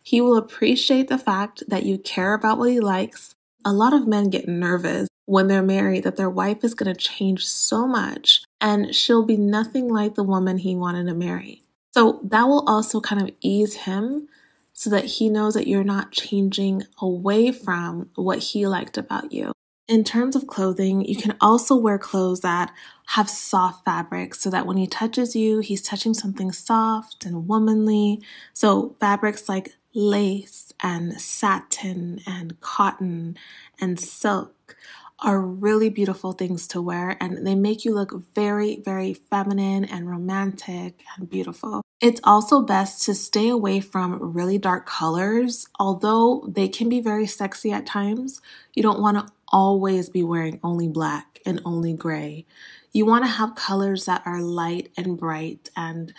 He 0.00 0.20
will 0.20 0.36
appreciate 0.36 1.08
the 1.08 1.18
fact 1.18 1.64
that 1.66 1.82
you 1.82 1.98
care 1.98 2.32
about 2.32 2.58
what 2.58 2.70
he 2.70 2.78
likes. 2.78 3.34
A 3.64 3.72
lot 3.72 3.92
of 3.92 4.06
men 4.06 4.30
get 4.30 4.46
nervous 4.46 5.08
when 5.24 5.48
they're 5.48 5.64
married 5.64 6.04
that 6.04 6.14
their 6.14 6.30
wife 6.30 6.62
is 6.62 6.74
going 6.74 6.94
to 6.94 6.98
change 6.98 7.44
so 7.44 7.84
much 7.84 8.44
and 8.60 8.94
she'll 8.94 9.24
be 9.24 9.36
nothing 9.36 9.88
like 9.88 10.14
the 10.14 10.24
woman 10.24 10.58
he 10.58 10.74
wanted 10.74 11.06
to 11.06 11.14
marry. 11.14 11.62
So 11.92 12.20
that 12.24 12.44
will 12.44 12.64
also 12.68 13.00
kind 13.00 13.22
of 13.22 13.34
ease 13.40 13.74
him 13.74 14.28
so 14.72 14.90
that 14.90 15.04
he 15.04 15.28
knows 15.28 15.54
that 15.54 15.66
you're 15.66 15.84
not 15.84 16.12
changing 16.12 16.84
away 17.00 17.50
from 17.50 18.10
what 18.14 18.38
he 18.38 18.66
liked 18.66 18.96
about 18.96 19.32
you. 19.32 19.52
In 19.88 20.04
terms 20.04 20.36
of 20.36 20.46
clothing, 20.46 21.04
you 21.04 21.16
can 21.16 21.34
also 21.40 21.74
wear 21.74 21.98
clothes 21.98 22.40
that 22.40 22.72
have 23.06 23.30
soft 23.30 23.86
fabrics 23.86 24.38
so 24.38 24.50
that 24.50 24.66
when 24.66 24.76
he 24.76 24.86
touches 24.86 25.34
you, 25.34 25.60
he's 25.60 25.80
touching 25.80 26.12
something 26.12 26.52
soft 26.52 27.24
and 27.24 27.48
womanly. 27.48 28.20
So, 28.52 28.94
fabrics 29.00 29.48
like 29.48 29.76
lace 29.94 30.72
and 30.82 31.18
satin 31.20 32.20
and 32.26 32.60
cotton 32.60 33.36
and 33.80 33.98
silk 33.98 34.76
are 35.20 35.40
really 35.40 35.88
beautiful 35.88 36.32
things 36.32 36.68
to 36.68 36.80
wear 36.80 37.16
and 37.20 37.46
they 37.46 37.54
make 37.54 37.84
you 37.84 37.92
look 37.92 38.12
very, 38.34 38.80
very 38.84 39.14
feminine 39.14 39.84
and 39.84 40.08
romantic 40.08 41.02
and 41.16 41.28
beautiful. 41.28 41.82
It's 42.00 42.20
also 42.22 42.62
best 42.62 43.02
to 43.06 43.14
stay 43.14 43.48
away 43.48 43.80
from 43.80 44.32
really 44.32 44.58
dark 44.58 44.86
colors, 44.86 45.66
although 45.80 46.44
they 46.46 46.68
can 46.68 46.88
be 46.88 47.00
very 47.00 47.26
sexy 47.26 47.72
at 47.72 47.86
times. 47.86 48.40
You 48.74 48.82
don't 48.84 49.00
want 49.00 49.16
to 49.16 49.32
always 49.48 50.08
be 50.08 50.22
wearing 50.22 50.60
only 50.62 50.86
black 50.86 51.40
and 51.44 51.60
only 51.64 51.94
gray. 51.94 52.46
You 52.92 53.04
want 53.04 53.24
to 53.24 53.30
have 53.30 53.56
colors 53.56 54.04
that 54.04 54.22
are 54.24 54.40
light 54.40 54.92
and 54.96 55.18
bright 55.18 55.70
and 55.76 56.12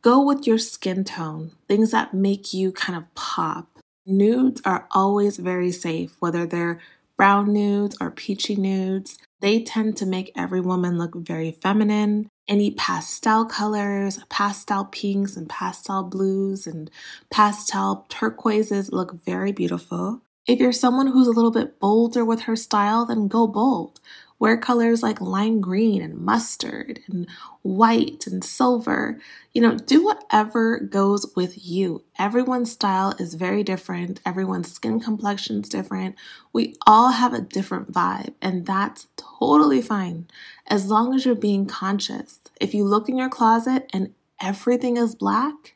go 0.00 0.22
with 0.22 0.46
your 0.46 0.58
skin 0.58 1.04
tone, 1.04 1.50
things 1.68 1.90
that 1.90 2.14
make 2.14 2.54
you 2.54 2.72
kind 2.72 2.96
of 2.96 3.12
pop. 3.14 3.68
Nudes 4.06 4.62
are 4.64 4.86
always 4.92 5.36
very 5.36 5.72
safe, 5.72 6.16
whether 6.20 6.46
they're 6.46 6.80
brown 7.16 7.52
nudes 7.52 7.96
or 8.00 8.10
peachy 8.10 8.56
nudes. 8.56 9.18
They 9.40 9.62
tend 9.62 9.96
to 9.98 10.06
make 10.06 10.32
every 10.36 10.60
woman 10.60 10.98
look 10.98 11.14
very 11.14 11.52
feminine. 11.52 12.28
Any 12.48 12.70
pastel 12.70 13.44
colors, 13.44 14.20
pastel 14.28 14.84
pinks 14.86 15.36
and 15.36 15.48
pastel 15.48 16.04
blues 16.04 16.66
and 16.66 16.90
pastel 17.30 18.06
turquoises 18.08 18.92
look 18.92 19.22
very 19.24 19.52
beautiful. 19.52 20.22
If 20.46 20.60
you're 20.60 20.72
someone 20.72 21.08
who's 21.08 21.26
a 21.26 21.32
little 21.32 21.50
bit 21.50 21.80
bolder 21.80 22.24
with 22.24 22.42
her 22.42 22.54
style, 22.54 23.04
then 23.04 23.26
go 23.26 23.48
bold. 23.48 24.00
Wear 24.38 24.56
colors 24.56 25.02
like 25.02 25.20
lime 25.20 25.60
green 25.60 26.02
and 26.02 26.18
mustard 26.18 27.00
and 27.08 27.26
white 27.62 28.26
and 28.26 28.44
silver. 28.44 29.18
You 29.52 29.62
know, 29.62 29.76
do 29.76 30.04
whatever 30.04 30.78
goes 30.78 31.32
with 31.34 31.66
you. 31.66 32.04
Everyone's 32.18 32.72
style 32.72 33.14
is 33.18 33.34
very 33.34 33.62
different, 33.62 34.20
everyone's 34.26 34.72
skin 34.72 35.00
complexion 35.00 35.62
is 35.62 35.68
different. 35.68 36.16
We 36.52 36.74
all 36.86 37.10
have 37.10 37.32
a 37.32 37.40
different 37.40 37.92
vibe, 37.92 38.34
and 38.42 38.66
that's 38.66 39.08
totally 39.16 39.80
fine 39.80 40.28
as 40.66 40.86
long 40.86 41.14
as 41.14 41.24
you're 41.24 41.34
being 41.34 41.66
conscious. 41.66 42.40
If 42.60 42.74
you 42.74 42.84
look 42.84 43.08
in 43.08 43.16
your 43.16 43.30
closet 43.30 43.88
and 43.92 44.12
everything 44.40 44.96
is 44.96 45.14
black, 45.14 45.75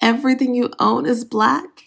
everything 0.00 0.54
you 0.54 0.70
own 0.78 1.06
is 1.06 1.24
black. 1.24 1.82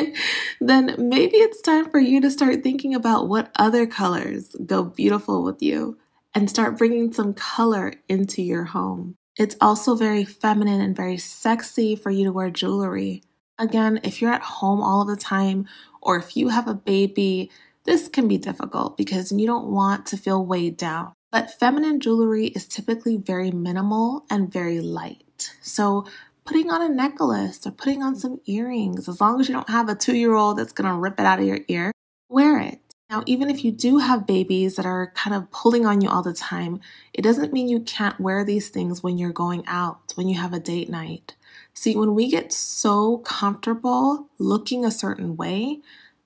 then 0.60 0.94
maybe 0.98 1.36
it's 1.36 1.60
time 1.60 1.90
for 1.90 1.98
you 1.98 2.20
to 2.20 2.30
start 2.30 2.62
thinking 2.62 2.94
about 2.94 3.28
what 3.28 3.50
other 3.56 3.86
colors 3.86 4.54
go 4.66 4.82
beautiful 4.84 5.42
with 5.42 5.62
you 5.62 5.98
and 6.34 6.48
start 6.48 6.78
bringing 6.78 7.12
some 7.12 7.34
color 7.34 7.94
into 8.08 8.42
your 8.42 8.64
home. 8.64 9.16
It's 9.38 9.56
also 9.60 9.94
very 9.94 10.24
feminine 10.24 10.80
and 10.80 10.96
very 10.96 11.18
sexy 11.18 11.96
for 11.96 12.10
you 12.10 12.24
to 12.24 12.32
wear 12.32 12.50
jewelry. 12.50 13.22
Again, 13.58 14.00
if 14.02 14.20
you're 14.20 14.32
at 14.32 14.42
home 14.42 14.80
all 14.80 15.02
of 15.02 15.08
the 15.08 15.16
time 15.16 15.66
or 16.00 16.16
if 16.16 16.36
you 16.36 16.48
have 16.48 16.68
a 16.68 16.74
baby, 16.74 17.50
this 17.84 18.08
can 18.08 18.28
be 18.28 18.38
difficult 18.38 18.96
because 18.96 19.32
you 19.32 19.46
don't 19.46 19.68
want 19.68 20.06
to 20.06 20.16
feel 20.16 20.44
weighed 20.44 20.76
down. 20.76 21.12
But 21.30 21.58
feminine 21.58 21.98
jewelry 22.00 22.48
is 22.48 22.66
typically 22.66 23.16
very 23.16 23.50
minimal 23.50 24.26
and 24.28 24.52
very 24.52 24.80
light. 24.80 25.54
So 25.62 26.04
putting 26.44 26.70
on 26.70 26.82
a 26.82 26.88
necklace 26.88 27.66
or 27.66 27.70
putting 27.70 28.02
on 28.02 28.16
some 28.16 28.40
earrings, 28.46 29.08
as 29.08 29.20
long 29.20 29.40
as 29.40 29.48
you 29.48 29.54
don't 29.54 29.70
have 29.70 29.88
a 29.88 29.94
two 29.94 30.16
year 30.16 30.34
old 30.34 30.58
that's 30.58 30.72
gonna 30.72 30.98
rip 30.98 31.18
it 31.18 31.26
out 31.26 31.38
of 31.38 31.46
your 31.46 31.60
ear, 31.68 31.92
wear 32.28 32.58
it. 32.60 32.80
Now, 33.12 33.22
even 33.26 33.50
if 33.50 33.62
you 33.62 33.72
do 33.72 33.98
have 33.98 34.26
babies 34.26 34.76
that 34.76 34.86
are 34.86 35.12
kind 35.14 35.36
of 35.36 35.50
pulling 35.50 35.84
on 35.84 36.00
you 36.00 36.08
all 36.08 36.22
the 36.22 36.32
time, 36.32 36.80
it 37.12 37.20
doesn't 37.20 37.52
mean 37.52 37.68
you 37.68 37.80
can't 37.80 38.18
wear 38.18 38.42
these 38.42 38.70
things 38.70 39.02
when 39.02 39.18
you're 39.18 39.32
going 39.32 39.64
out, 39.66 40.14
when 40.14 40.28
you 40.28 40.40
have 40.40 40.54
a 40.54 40.58
date 40.58 40.88
night. 40.88 41.34
See, 41.74 41.94
when 41.94 42.14
we 42.14 42.30
get 42.30 42.54
so 42.54 43.18
comfortable 43.18 44.28
looking 44.38 44.84
a 44.84 44.90
certain 44.90 45.36
way, 45.36 45.80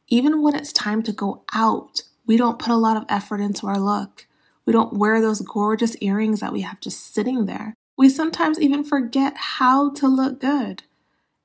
even 0.06 0.42
when 0.42 0.54
it's 0.54 0.72
time 0.72 1.02
to 1.02 1.12
go 1.12 1.42
out, 1.52 2.02
we 2.24 2.36
don't 2.36 2.60
put 2.60 2.72
a 2.72 2.76
lot 2.76 2.96
of 2.96 3.04
effort 3.08 3.40
into 3.40 3.66
our 3.66 3.80
look. 3.80 4.28
We 4.64 4.72
don't 4.72 4.92
wear 4.92 5.20
those 5.20 5.40
gorgeous 5.40 5.96
earrings 6.00 6.38
that 6.38 6.52
we 6.52 6.60
have 6.60 6.80
just 6.80 7.12
sitting 7.12 7.46
there. 7.46 7.74
We 7.96 8.08
sometimes 8.08 8.60
even 8.60 8.84
forget 8.84 9.36
how 9.36 9.90
to 9.94 10.06
look 10.06 10.40
good. 10.40 10.82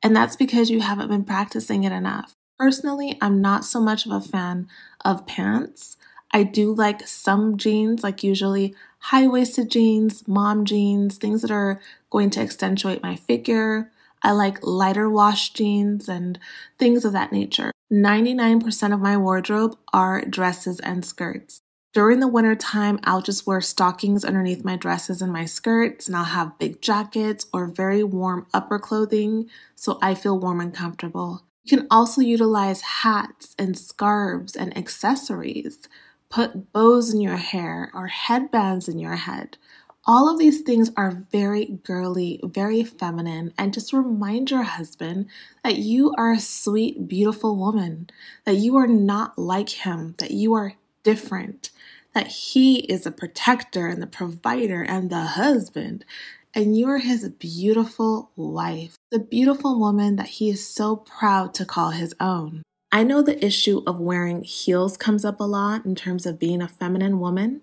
And 0.04 0.16
that's 0.16 0.36
because 0.36 0.70
you 0.70 0.82
haven't 0.82 1.10
been 1.10 1.24
practicing 1.24 1.84
it 1.84 1.92
enough. 1.92 2.34
Personally, 2.60 3.18
I'm 3.22 3.42
not 3.42 3.66
so 3.66 3.80
much 3.80 4.06
of 4.06 4.12
a 4.12 4.22
fan 4.22 4.68
of 5.06 5.26
pants. 5.26 5.98
I 6.32 6.44
do 6.44 6.74
like 6.74 7.08
some 7.08 7.58
jeans, 7.58 8.04
like 8.04 8.24
usually 8.24 8.76
high 9.00 9.28
waisted 9.28 9.70
jeans, 9.70 10.28
mom 10.28 10.66
jeans, 10.66 11.18
things 11.18 11.42
that 11.42 11.52
are 11.52 11.82
going 12.10 12.30
to 12.32 12.42
accentuate 12.42 13.02
my 13.02 13.16
figure. 13.16 13.92
I 14.22 14.32
like 14.32 14.60
lighter 14.62 15.10
wash 15.10 15.52
jeans 15.52 16.08
and 16.08 16.38
things 16.78 17.06
of 17.06 17.14
that 17.14 17.32
nature. 17.32 17.72
99% 17.92 18.94
of 18.94 19.00
my 19.00 19.18
wardrobe 19.18 19.78
are 19.92 20.24
dresses 20.24 20.80
and 20.80 21.04
skirts. 21.04 21.60
During 21.94 22.22
the 22.22 22.28
winter 22.28 22.56
time, 22.56 23.02
I'll 23.04 23.22
just 23.22 23.46
wear 23.46 23.60
stockings 23.60 24.24
underneath 24.24 24.64
my 24.64 24.78
dresses 24.78 25.22
and 25.22 25.34
my 25.34 25.44
skirts, 25.44 26.08
and 26.08 26.16
I'll 26.16 26.24
have 26.24 26.58
big 26.58 26.82
jackets 26.82 27.48
or 27.52 27.68
very 27.68 28.02
warm 28.02 28.48
upper 28.54 28.80
clothing 28.80 29.50
so 29.76 30.00
I 30.02 30.16
feel 30.16 30.40
warm 30.40 30.62
and 30.62 30.74
comfortable. 30.74 31.44
You 31.66 31.78
can 31.78 31.88
also 31.92 32.22
utilize 32.22 32.82
hats 32.82 33.56
and 33.60 33.78
scarves 33.78 34.56
and 34.56 34.76
accessories. 34.78 35.90
Put 36.30 36.72
bows 36.72 37.14
in 37.14 37.20
your 37.20 37.36
hair 37.36 37.92
or 37.94 38.08
headbands 38.08 38.88
in 38.88 38.98
your 38.98 39.18
head. 39.18 39.58
All 40.06 40.30
of 40.32 40.40
these 40.40 40.62
things 40.62 40.92
are 40.96 41.12
very 41.12 41.80
girly, 41.84 42.40
very 42.42 42.84
feminine, 42.84 43.54
and 43.58 43.74
just 43.74 43.92
remind 43.92 44.50
your 44.50 44.64
husband 44.64 45.28
that 45.64 45.76
you 45.76 46.16
are 46.18 46.32
a 46.32 46.40
sweet, 46.40 47.08
beautiful 47.08 47.56
woman, 47.56 48.10
that 48.46 48.56
you 48.56 48.78
are 48.78 48.88
not 48.88 49.38
like 49.38 49.70
him, 49.70 50.16
that 50.18 50.32
you 50.32 50.54
are 50.54 50.74
different, 51.04 51.70
that 52.14 52.28
he 52.28 52.80
is 52.80 53.06
a 53.06 53.12
protector 53.12 53.88
and 53.88 54.02
the 54.02 54.08
provider 54.08 54.82
and 54.82 55.10
the 55.10 55.22
husband, 55.22 56.06
and 56.54 56.78
you're 56.78 56.98
his 56.98 57.28
beautiful 57.30 58.32
wife, 58.36 58.96
the 59.10 59.20
beautiful 59.20 59.80
woman 59.80 60.18
that 60.18 60.28
he 60.28 60.50
is 60.50 60.68
so 60.68 60.98
proud 60.98 61.54
to 61.54 61.66
call 61.66 61.92
his 61.92 62.14
own. 62.20 62.64
I 62.92 63.04
know 63.04 63.22
the 63.22 63.44
issue 63.44 63.84
of 63.88 64.00
wearing 64.00 64.44
heels 64.44 64.98
comes 64.98 65.24
up 65.24 65.40
a 65.40 65.46
lot 65.46 65.86
in 65.86 65.96
terms 65.96 66.26
of 66.26 66.40
being 66.40 66.62
a 66.62 66.68
feminine 66.68 67.20
woman. 67.20 67.62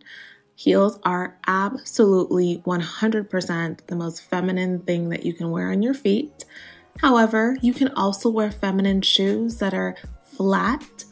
Heels 0.54 0.98
are 1.02 1.38
absolutely 1.46 2.62
100% 2.64 3.86
the 3.86 3.96
most 3.96 4.22
feminine 4.22 4.80
thing 4.80 5.10
that 5.10 5.26
you 5.26 5.34
can 5.34 5.50
wear 5.50 5.70
on 5.70 5.82
your 5.82 5.92
feet. 5.92 6.46
However, 7.00 7.58
you 7.60 7.74
can 7.74 7.88
also 7.88 8.30
wear 8.30 8.50
feminine 8.50 9.02
shoes 9.02 9.58
that 9.58 9.74
are 9.74 9.96
flat, 10.22 11.04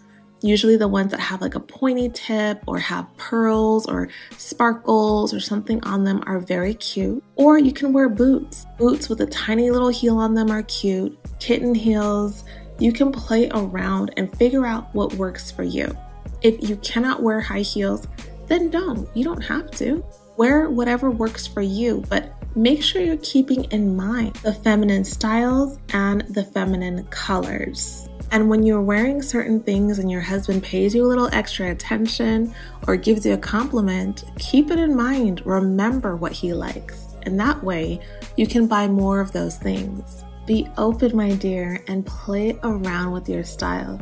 usually 0.42 0.76
the 0.76 0.88
ones 0.88 1.10
that 1.10 1.20
have 1.20 1.40
like 1.40 1.54
a 1.54 1.60
pointy 1.60 2.08
tip 2.08 2.62
or 2.66 2.78
have 2.78 3.06
pearls 3.16 3.86
or 3.86 4.08
sparkles 4.36 5.32
or 5.32 5.40
something 5.40 5.82
on 5.84 6.04
them 6.04 6.22
are 6.26 6.38
very 6.38 6.74
cute. 6.74 7.22
Or 7.36 7.58
you 7.58 7.72
can 7.72 7.92
wear 7.92 8.08
boots. 8.08 8.66
Boots 8.78 9.08
with 9.08 9.20
a 9.20 9.26
tiny 9.26 9.70
little 9.70 9.88
heel 9.88 10.18
on 10.18 10.34
them 10.34 10.50
are 10.50 10.62
cute. 10.64 11.18
Kitten 11.40 11.74
heels. 11.74 12.44
You 12.78 12.92
can 12.92 13.10
play 13.10 13.48
around 13.54 14.12
and 14.16 14.36
figure 14.36 14.66
out 14.66 14.94
what 14.94 15.14
works 15.14 15.50
for 15.50 15.62
you. 15.62 15.96
If 16.42 16.68
you 16.68 16.76
cannot 16.76 17.22
wear 17.22 17.40
high 17.40 17.60
heels, 17.60 18.06
then 18.46 18.70
don't. 18.70 19.08
You 19.16 19.24
don't 19.24 19.42
have 19.42 19.70
to. 19.72 20.04
Wear 20.36 20.68
whatever 20.68 21.10
works 21.10 21.46
for 21.46 21.62
you, 21.62 22.04
but 22.10 22.32
make 22.54 22.82
sure 22.82 23.00
you're 23.00 23.16
keeping 23.18 23.64
in 23.64 23.96
mind 23.96 24.34
the 24.36 24.52
feminine 24.52 25.04
styles 25.04 25.78
and 25.94 26.22
the 26.28 26.44
feminine 26.44 27.04
colors. 27.06 28.08
And 28.32 28.50
when 28.50 28.64
you're 28.64 28.82
wearing 28.82 29.22
certain 29.22 29.60
things 29.60 29.98
and 29.98 30.10
your 30.10 30.20
husband 30.20 30.62
pays 30.62 30.94
you 30.94 31.04
a 31.04 31.08
little 31.08 31.28
extra 31.32 31.70
attention 31.70 32.54
or 32.86 32.96
gives 32.96 33.24
you 33.24 33.34
a 33.34 33.38
compliment, 33.38 34.24
keep 34.38 34.70
it 34.70 34.78
in 34.78 34.96
mind. 34.96 35.44
Remember 35.46 36.16
what 36.16 36.32
he 36.32 36.52
likes. 36.52 37.14
And 37.22 37.38
that 37.40 37.62
way, 37.62 38.00
you 38.36 38.46
can 38.46 38.66
buy 38.66 38.88
more 38.88 39.20
of 39.20 39.32
those 39.32 39.56
things. 39.56 40.24
Be 40.46 40.68
open, 40.76 41.16
my 41.16 41.34
dear, 41.34 41.82
and 41.88 42.06
play 42.06 42.58
around 42.62 43.12
with 43.12 43.28
your 43.28 43.42
style. 43.42 44.00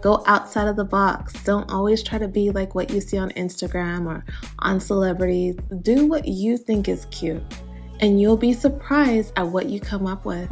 Go 0.00 0.22
outside 0.26 0.68
of 0.68 0.76
the 0.76 0.84
box. 0.84 1.32
Don't 1.44 1.70
always 1.70 2.02
try 2.02 2.18
to 2.18 2.28
be 2.28 2.50
like 2.50 2.74
what 2.74 2.90
you 2.90 3.00
see 3.00 3.18
on 3.18 3.30
Instagram 3.30 4.06
or 4.06 4.24
on 4.60 4.80
celebrities. 4.80 5.56
Do 5.82 6.06
what 6.06 6.28
you 6.28 6.56
think 6.56 6.88
is 6.88 7.06
cute, 7.06 7.42
and 8.00 8.20
you'll 8.20 8.36
be 8.36 8.52
surprised 8.52 9.32
at 9.36 9.48
what 9.48 9.66
you 9.66 9.80
come 9.80 10.06
up 10.06 10.24
with. 10.24 10.48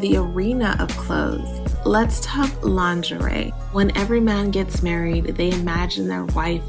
The 0.00 0.16
arena 0.16 0.76
of 0.80 0.88
clothes, 0.96 1.60
Let's 1.86 2.20
talk 2.20 2.50
lingerie. 2.62 3.54
When 3.72 3.96
every 3.96 4.20
man 4.20 4.50
gets 4.50 4.82
married, 4.82 5.24
they 5.24 5.50
imagine 5.50 6.08
their 6.08 6.26
wife 6.26 6.62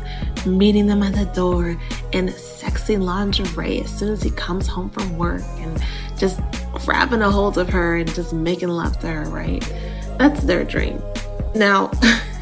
meeting 0.46 0.88
them 0.88 1.04
at 1.04 1.14
the 1.14 1.26
door 1.36 1.78
in 2.14 2.32
sexy 2.32 2.96
lingerie 2.96 3.82
as 3.82 4.00
soon 4.00 4.14
as 4.14 4.24
he 4.24 4.30
comes 4.32 4.68
home 4.68 4.90
from 4.90 5.18
work 5.18 5.42
and 5.58 5.84
just 6.18 6.40
grabbing 6.86 7.22
a 7.22 7.30
hold 7.30 7.58
of 7.58 7.68
her 7.68 7.98
and 7.98 8.14
just 8.16 8.32
making 8.32 8.70
love 8.70 8.98
to 9.00 9.08
her, 9.08 9.30
right? 9.30 9.62
That's 10.18 10.44
their 10.44 10.64
dream. 10.64 11.02
Now, 11.56 11.92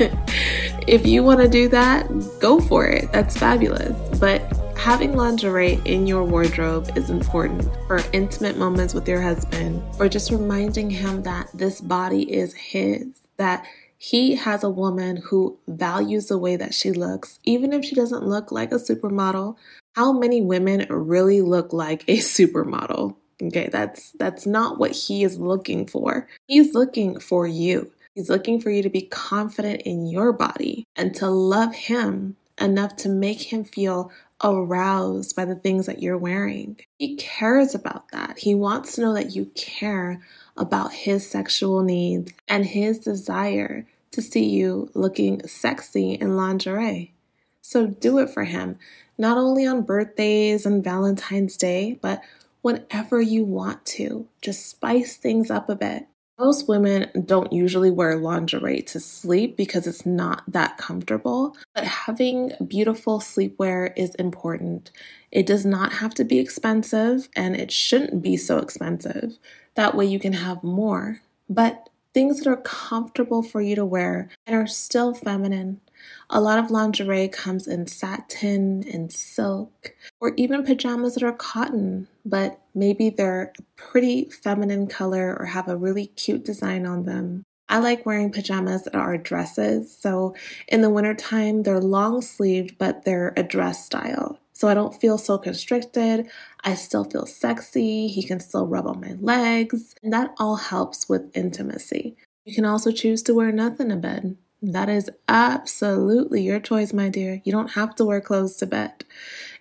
if 0.88 1.08
you 1.08 1.24
want 1.24 1.40
to 1.40 1.48
do 1.48 1.70
that, 1.70 2.08
go 2.40 2.60
for 2.60 2.86
it. 2.86 3.12
That's 3.12 3.36
fabulous. 3.36 4.20
But 4.20 4.59
Having 4.80 5.18
lingerie 5.18 5.82
in 5.84 6.08
your 6.08 6.24
wardrobe 6.24 6.98
is 6.98 7.10
important 7.10 7.68
for 7.86 8.02
intimate 8.14 8.58
moments 8.58 8.94
with 8.94 9.10
your 9.10 9.22
husband 9.22 9.84
or 10.00 10.08
just 10.08 10.32
reminding 10.32 10.90
him 10.90 11.22
that 11.24 11.50
this 11.54 11.82
body 11.82 12.24
is 12.32 12.54
his, 12.54 13.28
that 13.36 13.66
he 13.98 14.36
has 14.36 14.64
a 14.64 14.70
woman 14.70 15.18
who 15.18 15.60
values 15.68 16.28
the 16.28 16.38
way 16.38 16.56
that 16.56 16.74
she 16.74 16.94
looks, 16.94 17.40
even 17.44 17.74
if 17.74 17.84
she 17.84 17.94
doesn't 17.94 18.26
look 18.26 18.54
like 18.54 18.72
a 18.72 18.76
supermodel. 18.76 19.58
How 19.98 20.14
many 20.14 20.42
women 20.42 20.88
really 20.90 21.42
look 21.42 21.74
like 21.74 22.06
a 22.08 22.18
supermodel? 22.20 23.18
Okay, 23.44 23.68
that's 23.68 24.12
that's 24.14 24.46
not 24.46 24.80
what 24.80 24.92
he 24.92 25.26
is 25.26 25.38
looking 25.38 25.88
for. 25.88 26.26
He's 26.48 26.74
looking 26.74 27.20
for 27.20 27.46
you. 27.46 27.92
He's 28.16 28.30
looking 28.30 28.62
for 28.62 28.70
you 28.70 28.82
to 28.84 28.90
be 28.90 29.02
confident 29.02 29.82
in 29.82 30.08
your 30.08 30.32
body 30.32 30.86
and 30.96 31.14
to 31.16 31.30
love 31.30 31.76
him 31.76 32.38
enough 32.62 32.96
to 32.98 33.10
make 33.10 33.54
him 33.54 33.64
feel 33.64 34.12
aroused 34.44 35.36
by 35.36 35.46
the 35.46 35.56
things 35.56 35.86
that 35.86 36.02
you're 36.02 36.18
wearing. 36.18 36.80
He 36.98 37.16
cares 37.16 37.76
about 37.76 38.10
that. 38.12 38.40
He 38.40 38.56
wants 38.56 38.96
to 38.96 39.02
know 39.02 39.14
that 39.14 39.36
you 39.36 39.46
care 39.56 40.22
about 40.56 40.94
his 40.94 41.30
sexual 41.30 41.82
needs 41.82 42.34
and 42.48 42.66
his 42.66 43.00
desire 43.00 43.88
to 44.12 44.22
see 44.22 44.46
you 44.46 44.90
looking 44.94 45.46
sexy 45.48 46.14
in 46.14 46.36
lingerie. 46.36 47.14
So 47.62 47.88
do 47.88 48.20
it 48.20 48.30
for 48.30 48.46
him, 48.46 48.80
not 49.18 49.38
only 49.38 49.68
on 49.68 49.84
birthdays 49.84 50.66
and 50.66 50.84
Valentine's 50.84 51.56
Day, 51.58 52.00
but 52.02 52.22
whenever 52.62 53.22
you 53.22 53.44
want 53.44 53.86
to. 53.86 54.28
Just 54.42 54.68
spice 54.68 55.18
things 55.18 55.50
up 55.50 55.70
a 55.70 55.76
bit. 55.76 56.08
Most 56.40 56.70
women 56.70 57.12
don't 57.26 57.52
usually 57.52 57.92
wear 57.92 58.16
lingerie 58.16 58.82
to 58.84 59.00
sleep 59.02 59.58
because 59.58 59.86
it's 59.86 60.06
not 60.06 60.42
that 60.48 60.78
comfortable, 60.78 61.58
but 61.76 61.84
having 61.84 62.54
beautiful 62.66 63.20
sleepwear 63.20 63.92
is 63.98 64.16
important. 64.16 64.90
It 65.34 65.46
does 65.46 65.66
not 65.66 65.92
have 65.92 66.14
to 66.14 66.24
be 66.24 66.40
expensive 66.40 67.28
and 67.36 67.58
it 67.58 67.74
shouldn't 67.74 68.22
be 68.22 68.38
so 68.38 68.60
expensive. 68.60 69.38
That 69.76 69.96
way 69.96 70.06
you 70.06 70.18
can 70.18 70.32
have 70.32 70.64
more. 70.64 71.20
But 71.50 71.90
things 72.14 72.40
that 72.40 72.50
are 72.50 72.62
comfortable 72.62 73.44
for 73.44 73.60
you 73.60 73.76
to 73.76 73.86
wear 73.86 74.30
and 74.48 74.56
are 74.56 74.66
still 74.66 75.14
feminine 75.14 75.82
a 76.30 76.42
lot 76.42 76.60
of 76.60 76.72
lingerie 76.72 77.28
comes 77.28 77.68
in 77.68 77.88
satin 77.88 78.84
and 78.92 79.12
silk, 79.12 79.96
or 80.20 80.34
even 80.36 80.64
pajamas 80.64 81.16
that 81.16 81.24
are 81.24 81.34
cotton, 81.34 82.08
but 82.26 82.62
maybe 82.76 83.10
they're 83.10 83.54
a 83.58 83.64
pretty 83.76 84.26
feminine 84.26 84.88
color 84.88 85.36
or 85.40 85.46
have 85.46 85.68
a 85.68 85.78
really 85.78 86.08
cute 86.08 86.46
design 86.46 86.86
on 86.86 87.06
them. 87.06 87.44
I 87.70 87.78
like 87.80 88.06
wearing 88.06 88.32
pajamas 88.32 88.84
that 88.84 88.96
are 88.96 89.18
dresses. 89.18 89.96
So 89.96 90.36
in 90.68 90.82
the 90.82 90.90
wintertime, 90.90 91.64
they're 91.64 91.80
long 91.80 92.22
sleeved, 92.22 92.78
but 92.80 93.06
they're 93.06 93.34
a 93.38 93.44
dress 93.44 93.86
style. 93.86 94.40
So 94.54 94.68
I 94.68 94.74
don't 94.74 95.00
feel 95.00 95.18
so 95.18 95.38
constricted. 95.38 96.30
I 96.64 96.74
still 96.74 97.06
feel 97.06 97.26
sexy. 97.26 98.08
He 98.08 98.24
can 98.24 98.40
still 98.40 98.68
rub 98.68 98.88
on 98.88 99.00
my 99.00 99.14
legs. 99.22 99.96
And 100.04 100.12
that 100.12 100.34
all 100.38 100.58
helps 100.58 101.08
with 101.08 101.32
intimacy. 101.34 102.18
You 102.44 102.56
can 102.56 102.66
also 102.66 102.92
choose 102.92 103.22
to 103.24 103.34
wear 103.36 103.52
nothing 103.52 103.90
to 103.90 103.96
bed. 103.96 104.36
That 104.62 104.90
is 104.90 105.10
absolutely 105.30 106.42
your 106.42 106.60
choice, 106.60 106.92
my 106.92 107.08
dear. 107.08 107.42
You 107.46 107.52
don't 107.54 107.72
have 107.72 107.96
to 107.96 108.04
wear 108.04 108.20
clothes 108.20 108.58
to 108.58 108.66
bed. 108.66 109.06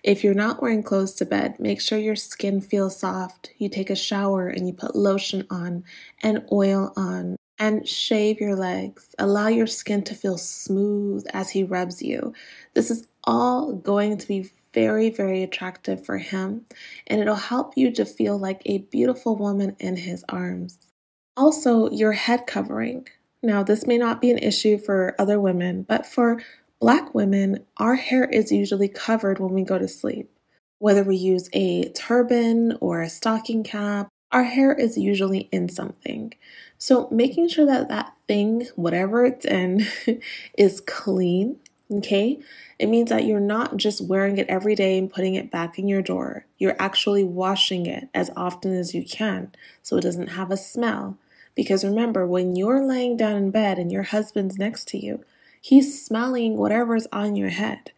If 0.03 0.25
you're 0.25 0.33
not 0.33 0.61
wearing 0.61 0.83
clothes 0.83 1.13
to 1.15 1.25
bed, 1.25 1.57
make 1.57 1.79
sure 1.79 1.97
your 1.97 2.17
skin 2.17 2.59
feels 2.59 2.99
soft. 2.99 3.51
You 3.57 3.69
take 3.69 3.89
a 3.89 3.95
shower 3.95 4.49
and 4.49 4.67
you 4.67 4.73
put 4.73 4.97
lotion 4.97 5.47
on 5.49 5.85
and 6.21 6.45
oil 6.51 6.91
on 6.97 7.37
and 7.57 7.87
shave 7.87 8.41
your 8.41 8.57
legs. 8.57 9.15
Allow 9.17 9.47
your 9.47 9.67
skin 9.67 10.03
to 10.03 10.15
feel 10.15 10.37
smooth 10.37 11.25
as 11.31 11.51
he 11.51 11.63
rubs 11.63 12.01
you. 12.01 12.33
This 12.73 12.91
is 12.91 13.07
all 13.23 13.73
going 13.73 14.17
to 14.17 14.27
be 14.27 14.51
very, 14.73 15.09
very 15.09 15.43
attractive 15.43 16.05
for 16.05 16.17
him 16.17 16.65
and 17.07 17.21
it'll 17.21 17.35
help 17.35 17.77
you 17.77 17.91
to 17.91 18.05
feel 18.05 18.37
like 18.37 18.61
a 18.65 18.79
beautiful 18.79 19.37
woman 19.37 19.77
in 19.79 19.95
his 19.95 20.25
arms. 20.27 20.77
Also, 21.37 21.89
your 21.89 22.11
head 22.11 22.45
covering. 22.47 23.07
Now, 23.41 23.63
this 23.63 23.87
may 23.87 23.97
not 23.97 24.21
be 24.21 24.31
an 24.31 24.37
issue 24.37 24.77
for 24.77 25.15
other 25.17 25.39
women, 25.39 25.83
but 25.83 26.05
for 26.05 26.41
Black 26.79 27.13
women, 27.13 27.65
our 27.77 27.95
hair 27.95 28.23
is 28.23 28.51
usually 28.51 28.87
covered 28.87 29.39
when 29.39 29.53
we 29.53 29.63
go 29.63 29.77
to 29.77 29.87
sleep. 29.87 30.31
Whether 30.77 31.03
we 31.03 31.17
use 31.17 31.49
a 31.51 31.89
turban 31.89 32.77
or 32.79 33.01
a 33.01 33.09
stocking 33.09 33.63
cap, 33.63 34.07
our 34.31 34.43
hair 34.43 34.73
is 34.73 34.97
usually 34.97 35.49
in 35.51 35.67
something. 35.67 36.33
So, 36.77 37.09
making 37.11 37.49
sure 37.49 37.65
that 37.65 37.89
that 37.89 38.13
thing, 38.27 38.67
whatever 38.75 39.25
it's 39.25 39.45
in, 39.45 39.85
is 40.57 40.79
clean, 40.79 41.57
okay? 41.91 42.39
It 42.77 42.87
means 42.87 43.09
that 43.09 43.25
you're 43.25 43.41
not 43.41 43.75
just 43.75 43.99
wearing 43.99 44.37
it 44.37 44.47
every 44.47 44.75
day 44.75 44.97
and 44.97 45.11
putting 45.11 45.35
it 45.35 45.51
back 45.51 45.77
in 45.77 45.89
your 45.89 46.01
drawer. 46.01 46.45
You're 46.57 46.77
actually 46.79 47.25
washing 47.25 47.85
it 47.85 48.07
as 48.13 48.31
often 48.37 48.73
as 48.73 48.93
you 48.93 49.03
can 49.03 49.51
so 49.83 49.97
it 49.97 50.01
doesn't 50.01 50.27
have 50.27 50.51
a 50.51 50.57
smell. 50.57 51.17
Because 51.59 51.83
remember, 51.83 52.25
when 52.25 52.55
you're 52.55 52.85
laying 52.85 53.17
down 53.17 53.35
in 53.35 53.51
bed 53.51 53.79
and 53.79 53.91
your 53.91 54.03
husband's 54.03 54.57
next 54.57 54.87
to 54.87 54.97
you, 54.97 55.25
he's 55.59 56.01
smelling 56.01 56.55
whatever's 56.55 57.05
on 57.11 57.35
your 57.35 57.49
head. 57.49 57.91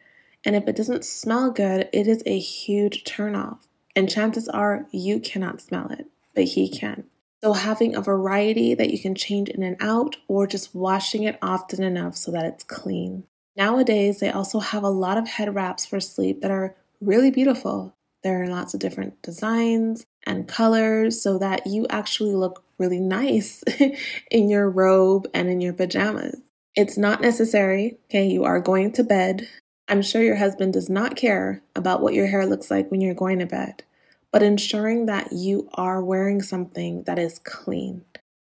And 0.43 0.56
if 0.56 0.67
it 0.67 0.76
doesn't 0.76 1.06
smell 1.06 1.52
good, 1.52 1.88
it 1.93 2.08
is 2.08 2.24
a 2.26 2.39
huge 2.39 3.04
turnoff. 3.04 3.60
And 3.95 4.10
chances 4.10 4.50
are 4.50 4.88
you 4.89 5.19
cannot 5.19 5.62
smell 5.62 5.91
it, 5.91 6.08
but 6.34 6.45
he 6.45 6.69
can. 6.69 7.04
So, 7.43 7.54
having 7.54 7.95
a 7.95 8.02
variety 8.02 8.74
that 8.74 8.89
you 8.89 8.97
can 8.97 9.13
change 9.13 9.47
in 9.47 9.62
and 9.62 9.78
out, 9.80 10.15
or 10.28 10.47
just 10.47 10.74
washing 10.74 11.21
it 11.21 11.38
often 11.39 11.84
enough 11.84 12.17
so 12.17 12.32
that 12.32 12.45
it's 12.45 12.63
clean. 12.63 13.26
Nowadays, 13.56 14.21
they 14.21 14.32
also 14.32 14.58
have 14.58 14.82
a 14.82 14.89
lot 14.89 15.19
of 15.19 15.28
head 15.28 15.54
wraps 15.54 15.86
for 15.86 16.00
sleep 16.00 16.41
that 16.41 16.50
are 16.50 16.76
really 17.00 17.30
beautiful. 17.30 17.95
There 18.24 18.41
are 18.41 18.47
lots 18.47 18.74
of 18.74 18.80
different 18.80 19.21
designs 19.21 20.08
and 20.25 20.47
colors 20.47 21.21
so 21.21 21.38
that 21.38 21.67
you 21.67 21.88
actually 21.89 22.36
look 22.36 22.63
really 22.77 22.99
nice 22.99 23.63
in 24.31 24.49
your 24.49 24.69
robe 24.69 25.27
and 25.34 25.49
in 25.49 25.62
your 25.62 25.73
pajamas. 25.73 26.39
It's 26.75 26.97
not 26.97 27.21
necessary, 27.21 27.97
okay? 28.05 28.27
You 28.27 28.43
are 28.43 28.60
going 28.60 28.93
to 28.93 29.03
bed. 29.03 29.47
I'm 29.88 30.01
sure 30.01 30.23
your 30.23 30.38
husband 30.38 30.73
does 30.73 30.89
not 30.89 31.15
care 31.15 31.62
about 31.75 32.01
what 32.01 32.13
your 32.13 32.27
hair 32.27 32.45
looks 32.45 32.71
like 32.71 32.89
when 32.89 33.01
you're 33.01 33.13
going 33.13 33.39
to 33.39 33.45
bed, 33.45 33.84
but 34.31 34.43
ensuring 34.43 35.05
that 35.07 35.34
you 35.34 35.69
are 35.73 36.03
wearing 36.03 36.41
something 36.41 37.03
that 37.03 37.19
is 37.19 37.39
clean. 37.39 38.05